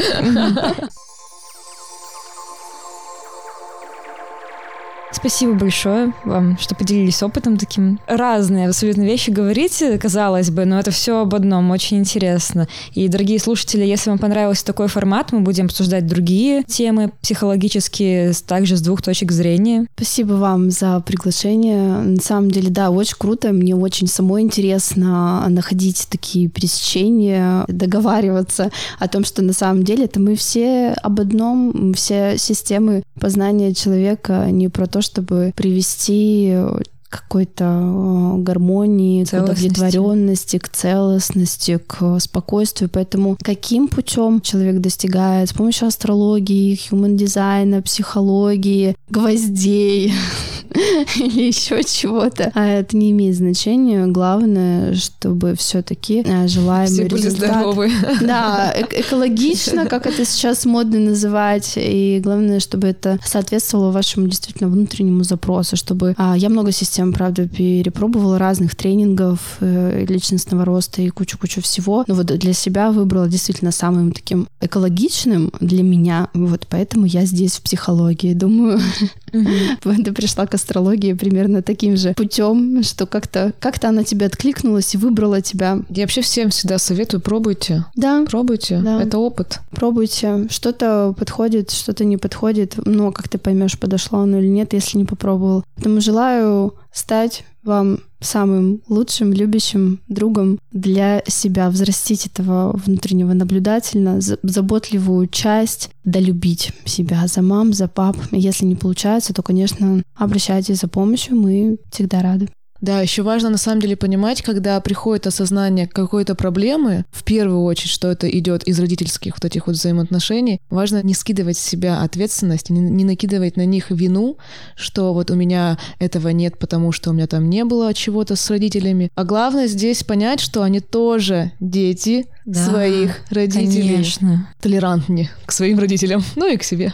[5.27, 7.99] Спасибо большое вам, что поделились опытом таким.
[8.05, 12.67] Разные абсолютно вещи говорите, казалось бы, но это все об одном, очень интересно.
[12.93, 18.77] И, дорогие слушатели, если вам понравился такой формат, мы будем обсуждать другие темы психологические, также
[18.77, 19.87] с двух точек зрения.
[19.95, 22.01] Спасибо вам за приглашение.
[22.01, 23.51] На самом деле, да, очень круто.
[23.51, 28.69] Мне очень самой интересно находить такие пересечения, договариваться
[28.99, 34.47] о том, что на самом деле это мы все об одном, все системы познания человека
[34.51, 42.89] не про то, чтобы привести э, какой-то э, гармонии, к удовлетворенности, к целостности, к спокойствию.
[42.91, 45.49] Поэтому каким путем человек достигает?
[45.49, 50.13] С помощью астрологии, human дизайна, психологии, гвоздей
[51.15, 52.51] или еще чего-то.
[52.53, 54.05] А это не имеет значения.
[54.07, 57.49] Главное, чтобы все-таки э, желаемый Все были результат...
[57.49, 57.91] здоровы.
[58.21, 61.73] Да, э экологично, как это сейчас модно называть.
[61.75, 66.13] И главное, чтобы это соответствовало вашему действительно внутреннему запросу, чтобы...
[66.17, 72.03] А, я много систем правда, перепробовала разных тренингов э, личностного роста и кучу-кучу всего.
[72.07, 76.29] Но вот для себя выбрала действительно самым таким экологичным для меня.
[76.33, 78.33] Вот поэтому я здесь в психологии.
[78.33, 78.79] Думаю,
[80.03, 84.97] ты пришла к астрологии примерно таким же путем, что как-то как она тебе откликнулась и
[84.97, 85.79] выбрала тебя.
[85.89, 87.85] Я вообще всем всегда советую, пробуйте.
[87.95, 88.25] Да.
[88.25, 88.79] Пробуйте.
[88.83, 89.01] Да.
[89.01, 89.59] Это опыт.
[89.71, 90.47] Пробуйте.
[90.49, 92.75] Что-то подходит, что-то не подходит.
[92.85, 95.63] Но как ты поймешь, подошло оно или нет, если не попробовал.
[95.75, 105.27] Поэтому желаю стать вам самым лучшим, любящим другом для себя, взрастить этого внутреннего наблюдательно, заботливую
[105.27, 108.17] часть, долюбить себя за мам, за пап.
[108.31, 112.49] Если не получается, то, конечно, обращайтесь за помощью, мы всегда рады.
[112.85, 117.89] Да, еще важно на самом деле понимать, когда приходит осознание какой-то проблемы, в первую очередь,
[117.89, 122.69] что это идет из родительских вот этих вот взаимоотношений, важно не скидывать с себя ответственность,
[122.69, 124.37] не, не накидывать на них вину,
[124.75, 128.47] что вот у меня этого нет, потому что у меня там не было чего-то с
[128.51, 129.09] родителями.
[129.15, 133.93] А главное здесь понять, что они тоже дети да, своих родителей.
[133.93, 134.47] Конечно.
[134.61, 136.93] Толерантнее к своим родителям, ну и к себе.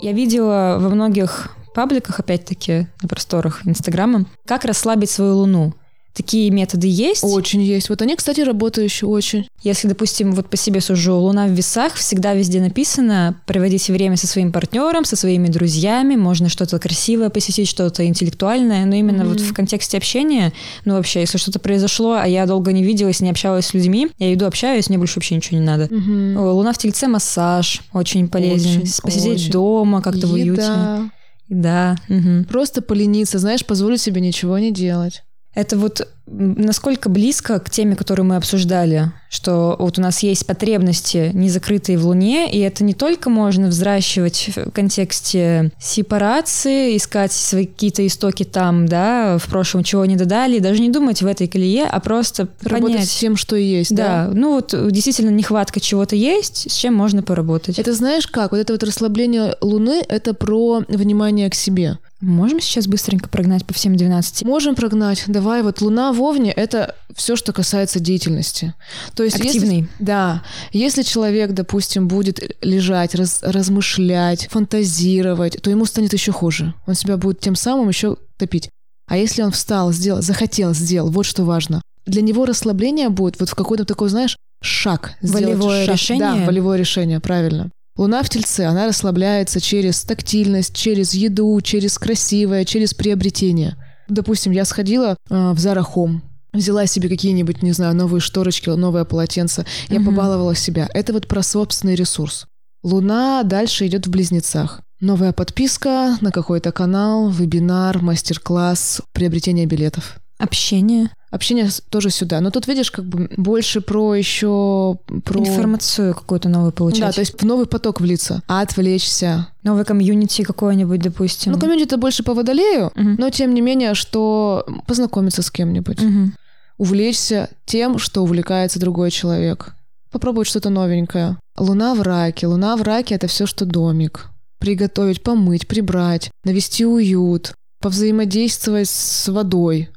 [0.00, 5.74] Я видела во многих пабликах, опять-таки, на просторах Инстаграма, как расслабить свою луну.
[6.12, 7.22] Такие методы есть?
[7.22, 7.88] Очень есть.
[7.88, 9.46] Вот они, кстати, работающие очень.
[9.62, 14.26] Если, допустим, вот по себе сужу, луна в весах, всегда везде написано, проводите время со
[14.26, 19.28] своим партнером, со своими друзьями, можно что-то красивое посетить, что-то интеллектуальное, но именно mm-hmm.
[19.28, 20.52] вот в контексте общения,
[20.84, 24.34] ну вообще, если что-то произошло, а я долго не виделась, не общалась с людьми, я
[24.34, 25.84] иду общаюсь, мне больше вообще ничего не надо.
[25.84, 26.52] Mm-hmm.
[26.52, 29.52] Луна в тельце массаж очень полезен, очень, посидеть очень.
[29.52, 31.10] дома как-то в уюте.
[31.50, 31.96] Да.
[32.08, 32.44] Угу.
[32.48, 35.24] Просто полениться, знаешь, позволить себе ничего не делать.
[35.54, 41.30] Это вот насколько близко к теме, которую мы обсуждали, что вот у нас есть потребности,
[41.34, 47.66] не закрытые в Луне, и это не только можно взращивать в контексте сепарации, искать свои
[47.66, 51.86] какие-то истоки там, да, в прошлом чего не додали, даже не думать в этой колее,
[51.86, 53.08] а просто Работать понять.
[53.08, 54.26] с тем, что есть, да?
[54.26, 57.78] Да, ну вот действительно нехватка чего-то есть, с чем можно поработать.
[57.78, 58.52] Это знаешь как?
[58.52, 61.98] Вот это вот расслабление Луны— это про внимание к себе.
[62.20, 64.44] Можем сейчас быстренько прогнать по всем 12?
[64.44, 65.24] Можем прогнать.
[65.26, 68.74] Давай, вот Луна в Овне— это все, что касается деятельности.
[69.14, 69.76] То есть Активный.
[69.76, 70.42] Если, да.
[70.72, 76.74] Если человек, допустим, будет лежать, раз, размышлять, фантазировать, то ему станет еще хуже.
[76.86, 78.68] Он себя будет тем самым еще топить.
[79.08, 81.80] А если он встал, сделал, захотел, сделал, вот что важно.
[82.04, 85.14] Для него расслабление будет вот в какой-то такой, знаешь, шаг.
[85.22, 85.94] Волевое шаг.
[85.94, 86.32] решение?
[86.32, 87.70] Да, волевое решение, правильно.
[87.96, 93.76] Луна в Тельце, она расслабляется через тактильность, через еду, через красивое, через приобретение.
[94.08, 96.20] Допустим, я сходила э, в Zara Home,
[96.52, 100.06] взяла себе какие-нибудь, не знаю, новые шторочки, новое полотенце, я Мгм.
[100.06, 100.88] побаловала себя.
[100.94, 102.46] Это вот про собственный ресурс.
[102.82, 104.80] Луна дальше идет в близнецах.
[105.00, 110.16] Новая подписка на какой-то канал, вебинар, мастер-класс, приобретение билетов.
[110.40, 112.40] Общение, Общение тоже сюда.
[112.40, 115.38] Но тут, видишь, как бы больше про еще про...
[115.38, 117.02] информацию какую-то новую получать.
[117.02, 119.46] Да, то есть в новый поток влиться, а отвлечься.
[119.62, 121.52] Новый комьюнити какое-нибудь, допустим.
[121.52, 123.14] Ну, комьюнити это больше по водолею, Мгм.
[123.18, 126.34] но тем не менее, что познакомиться с кем-нибудь, Мгм.
[126.78, 129.74] увлечься тем, что увлекается другой человек.
[130.10, 131.38] Попробовать что-то новенькое.
[131.56, 132.48] Луна в раке.
[132.48, 134.30] Луна в раке— это все, что домик.
[134.58, 139.90] Приготовить, помыть, прибрать, навести уют, повзаимодействовать с водой.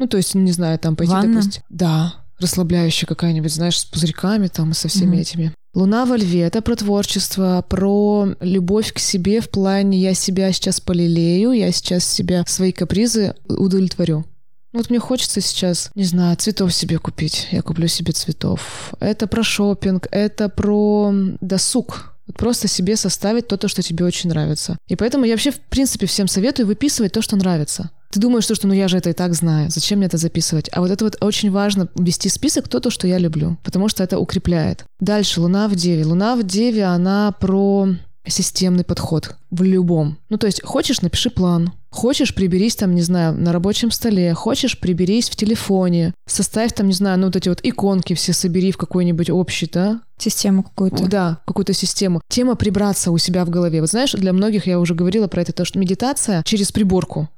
[0.00, 1.40] Ну, то есть, не знаю, там пойти, Ванна?
[1.40, 1.62] допустим...
[1.68, 5.20] Да, расслабляющая какая-нибудь, знаешь, с пузырьками там и со всеми Мгм.
[5.20, 5.54] этими.
[5.74, 10.80] Луна во льве— это про творчество, про любовь к себе в плане «я себя сейчас
[10.80, 14.24] полелею, я сейчас себя, свои капризы удовлетворю».
[14.72, 17.48] Вот мне хочется сейчас, не знаю, цветов себе купить.
[17.50, 18.94] Я куплю себе цветов.
[19.00, 22.14] Это про шопинг, это про досуг.
[22.26, 24.78] Вот Просто себе составить то, то, что тебе очень нравится.
[24.88, 27.90] И поэтому я вообще, в принципе, всем советую выписывать то, что нравится.
[28.10, 30.68] Ты думаешь, что, что ну я же это и так знаю, зачем мне это записывать?
[30.72, 34.02] А вот это вот очень важно, вести список то, то, что я люблю, потому что
[34.02, 34.84] это укрепляет.
[34.98, 36.04] Дальше, Луна в Деве.
[36.04, 37.88] Луна в Деве, она про
[38.26, 40.18] системный подход в любом.
[40.28, 41.72] Ну, то есть, хочешь, напиши план.
[41.90, 44.34] Хочешь, приберись там, не знаю, на рабочем столе.
[44.34, 46.14] Хочешь, приберись в телефоне.
[46.26, 50.00] Составь там, не знаю, ну, вот эти вот иконки все собери в какой-нибудь общий, да?
[50.18, 51.08] Систему какую-то.
[51.08, 52.20] Да, какую-то систему.
[52.28, 53.80] Тема прибраться у себя в голове.
[53.80, 57.28] Вот знаешь, для многих я уже говорила про это, то, что медитация через приборку.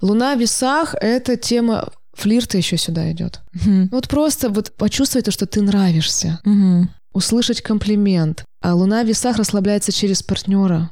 [0.00, 3.40] Луна в весах— это тема флирта еще сюда идет.
[3.52, 3.88] Мгм.
[3.92, 6.40] Вот просто вот почувствуй то, что ты нравишься.
[6.44, 6.90] Мгм.
[7.12, 8.44] Услышать комплимент.
[8.60, 10.90] А луна в весах расслабляется через партнера,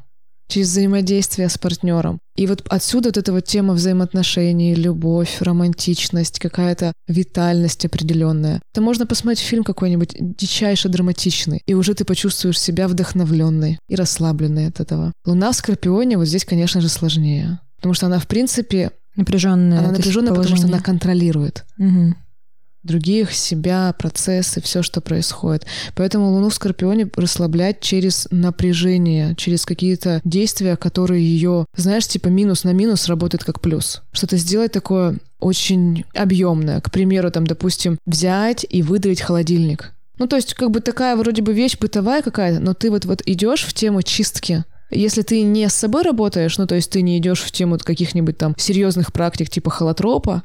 [0.48, 2.18] через взаимодействие с партнером.
[2.36, 8.61] И вот отсюда вот эта вот тема взаимоотношений, любовь, романтичность, какая-то витальность определенная.
[8.72, 14.68] Это можно посмотреть фильм какой-нибудь дичайше драматичный, и уже ты почувствуешь себя вдохновленной и расслабленной
[14.68, 15.12] от этого.
[15.24, 17.61] Луна в Скорпионе вот здесь, конечно же, сложнее.
[17.77, 19.79] Потому что она, в принципе, Напряженное.
[19.79, 22.16] она напряженная, потому что она контролирует Мгм.
[22.83, 25.66] других, себя, процессы, все, что происходит.
[25.95, 32.62] Поэтому Луну в Скорпионе расслаблять через напряжение, через какие-то действия, которые ее, знаешь, типа минус
[32.64, 34.03] на минус работает как плюс.
[34.12, 36.81] Что-то сделать такое очень объемное.
[36.81, 39.93] К примеру, там, допустим, взять и выдавить холодильник.
[40.18, 43.20] Ну, то есть, как бы такая вроде бы вещь бытовая какая-то, но ты вот, вот
[43.27, 47.18] идешь в тему чистки, если ты не с собой работаешь, ну, то есть ты не
[47.18, 50.43] идешь в тему каких-нибудь там серьезных практик типа холотропа,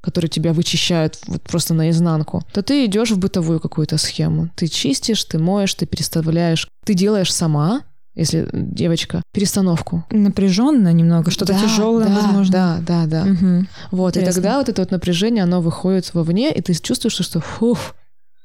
[0.00, 4.50] которые тебя вычищают вот просто наизнанку, то ты идешь в бытовую какую-то схему.
[4.56, 6.66] Ты чистишь, ты моешь, ты переставляешь.
[6.84, 7.82] Ты делаешь сама,
[8.14, 10.04] если девочка, перестановку.
[10.10, 12.52] Напряженно немного, что-то Да, тяжелое, да, возможно.
[12.52, 13.24] Да, да, да.
[13.24, 13.68] Мгм.
[13.92, 14.42] Вот, и Интересно.
[14.42, 17.40] тогда вот это вот напряжение, оно выходит вовне, и ты чувствуешь, что, что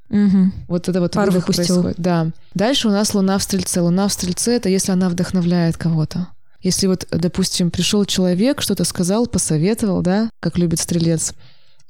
[0.10, 0.54] Мгм.
[0.68, 1.82] вот это вот Пар выдох выпустил.
[1.82, 2.00] происходит.
[2.00, 2.28] Да.
[2.54, 3.82] Дальше у нас Луна в Стрельце.
[3.82, 6.28] Луна в Стрельце— это если она вдохновляет кого-то.
[6.62, 11.34] Если вот, допустим, пришел человек, что-то сказал, посоветовал, да, как любит Стрелец,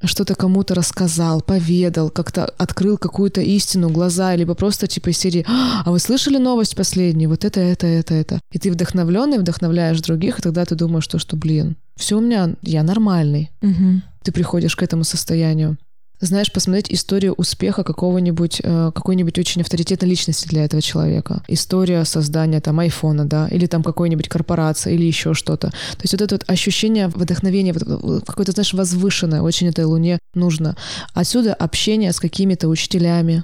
[0.04, 5.90] что-то кому-то рассказал, поведал, как-то открыл какую-то истину, глаза, либо просто типа из серии «А
[5.90, 7.30] вы слышали новость последнюю?
[7.30, 8.40] Вот это, это, это, это».
[8.52, 12.54] И ты вдохновленный, вдохновляешь других, и тогда ты думаешь, что, что блин, все у меня,
[12.62, 14.04] я нормальный Мгм.
[14.22, 15.78] ты приходишь к этому состоянию.
[16.20, 21.44] Знаешь, посмотреть историю успеха какого-нибудь, э, какой-нибудь очень авторитетной личности для этого человека.
[21.48, 25.70] История создания там айфона, да, или там какой-нибудь корпорации, или еще что-то.
[25.70, 30.76] То есть вот это вот ощущение вдохновения, вот, какое-то, знаешь, возвышенное, очень этой луне нужно.
[31.14, 33.44] Отсюда общение с какими-то учителями,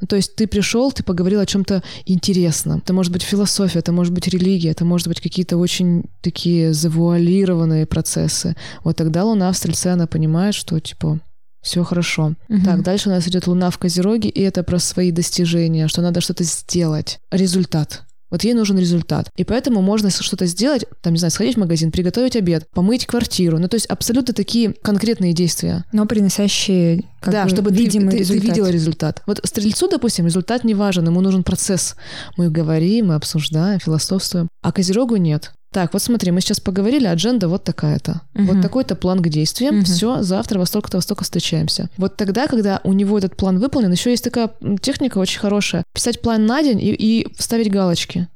[0.00, 2.78] ну, то есть ты пришел, ты поговорил о чем-то интересном.
[2.78, 7.86] Это может быть философия, это может быть религия, это может быть какие-то очень такие завуалированные
[7.86, 8.56] процессы.
[8.84, 11.20] Вот тогда Луна в Стрельце, она понимает, что типа
[11.62, 12.34] все хорошо.
[12.48, 12.64] Мгм.
[12.64, 16.20] Так, дальше у нас идет Луна в Козероге, и это про свои достижения, что надо
[16.20, 17.20] что-то сделать.
[17.30, 18.02] Результат.
[18.30, 19.28] Вот ей нужен результат.
[19.36, 23.58] И поэтому можно что-то сделать, там, не знаю, сходить в магазин, приготовить обед, помыть квартиру.
[23.58, 25.84] Ну, то есть абсолютно такие конкретные действия.
[25.92, 28.44] Но приносящие как да, бы, чтобы ты, видимый ты, ты результат.
[28.44, 29.22] видела результат.
[29.26, 31.96] Вот стрельцу, допустим, результат не важен, ему нужен процесс.
[32.36, 34.48] Мы говорим, мы обсуждаем, философствуем.
[34.62, 35.52] А козерогу нет.
[35.72, 38.22] Так, вот смотри, мы сейчас поговорили, адженда вот такая-то.
[38.34, 38.46] Мгм.
[38.46, 39.76] Вот такой-то план к действиям.
[39.76, 39.84] Мгм.
[39.84, 41.88] Все, завтра во столько-то, во столько встречаемся.
[41.96, 44.50] Вот тогда, когда у него этот план выполнен, еще есть такая
[44.82, 45.84] техника очень хорошая.
[45.94, 48.28] Писать план на день и, и вставить галочки.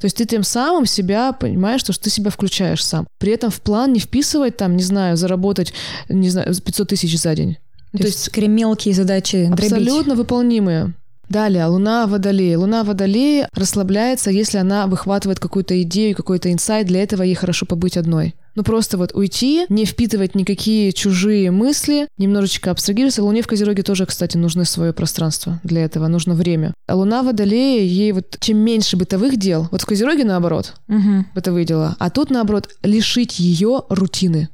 [0.00, 3.06] То есть ты тем самым себя понимаешь, что, что ты себя включаешь сам.
[3.18, 5.74] При этом в план не вписывать там, не знаю, заработать,
[6.08, 7.58] не знаю, 500 тысяч за день.
[7.92, 10.16] То, То есть, скорее мелкие задачи Абсолютно дробить.
[10.18, 10.94] выполнимые.
[11.28, 12.56] Далее, Луна Водолей.
[12.56, 16.86] Луна Водолей расслабляется, если она выхватывает какую-то идею, какой-то инсайт.
[16.86, 18.34] Для этого ей хорошо побыть одной.
[18.54, 23.22] Ну просто вот уйти, не впитывать никакие чужие мысли, немножечко абстрагироваться.
[23.22, 26.74] Луне в Козероге тоже, кстати, нужно свое пространство для этого, нужно время.
[26.88, 31.24] А Луна Водолея, ей вот чем меньше бытовых дел, вот в Козероге наоборот, угу.
[31.36, 34.48] бытовые дела, а тут наоборот лишить ее рутины.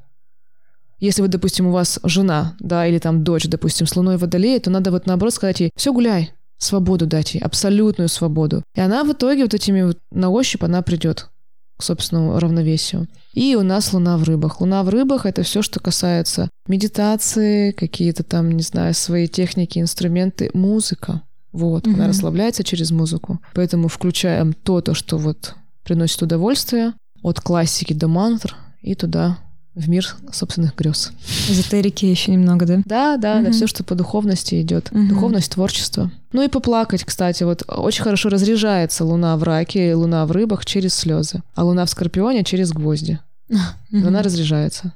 [1.00, 4.70] Если вот, допустим, у вас жена, да, или там дочь, допустим, с луной водолея, то
[4.70, 8.62] надо вот наоборот сказать ей, все, гуляй, свободу дать ей, абсолютную свободу.
[8.74, 11.28] И она в итоге вот этими вот на ощупь она придет
[11.76, 13.08] к собственному равновесию.
[13.32, 14.60] И у нас Луна в рыбах.
[14.60, 20.50] Луна в рыбах— это все, что касается медитации, какие-то там, не знаю, свои техники, инструменты,
[20.54, 21.22] музыка.
[21.52, 21.94] Вот, угу.
[21.94, 23.40] она расслабляется через музыку.
[23.54, 29.38] Поэтому включаем то, то, что вот приносит удовольствие, от классики до мантр, и туда
[29.74, 31.12] в мир собственных грез.
[31.48, 32.82] Эзотерики еще немного, да?
[32.84, 33.46] Да, да, угу.
[33.46, 34.88] да, все, что по духовности идет.
[34.92, 35.08] Угу.
[35.08, 36.10] Духовность, творчество.
[36.32, 40.94] Ну и поплакать, кстати, вот очень хорошо разряжается луна в раке, луна в рыбах через
[40.94, 43.18] слезы, а луна в скорпионе через гвозди.
[43.48, 44.06] Угу.
[44.06, 44.92] Она разряжается.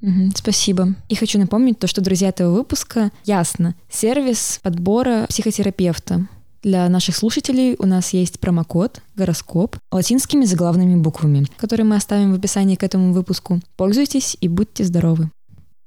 [0.00, 0.94] Угу, спасибо.
[1.08, 3.74] И хочу напомнить то, что друзья этого выпуска ясно.
[3.90, 6.26] Сервис подбора психотерапевта.
[6.62, 12.36] Для наших слушателей у нас есть промокод «Гороскоп» латинскими заглавными буквами, которые мы оставим в
[12.36, 13.60] описании к этому выпуску.
[13.76, 15.30] Пользуйтесь и будьте здоровы.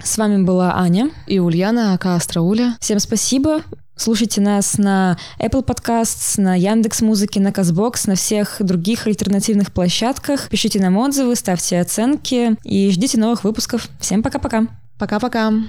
[0.04, 1.12] С вами была Аня.
[1.28, 2.78] И Ульяна, ака Астрауля.
[2.80, 3.62] Всем спасибо.
[3.96, 10.50] Слушайте нас на Apple Podcasts, на Яндекс Музыке, на Казбокс, на всех других альтернативных площадках.
[10.50, 13.90] Пишите нам отзывы, ставьте оценки и ждите новых выпусков.
[14.00, 14.66] Всем пока-пока.
[14.98, 15.54] Пока-пока.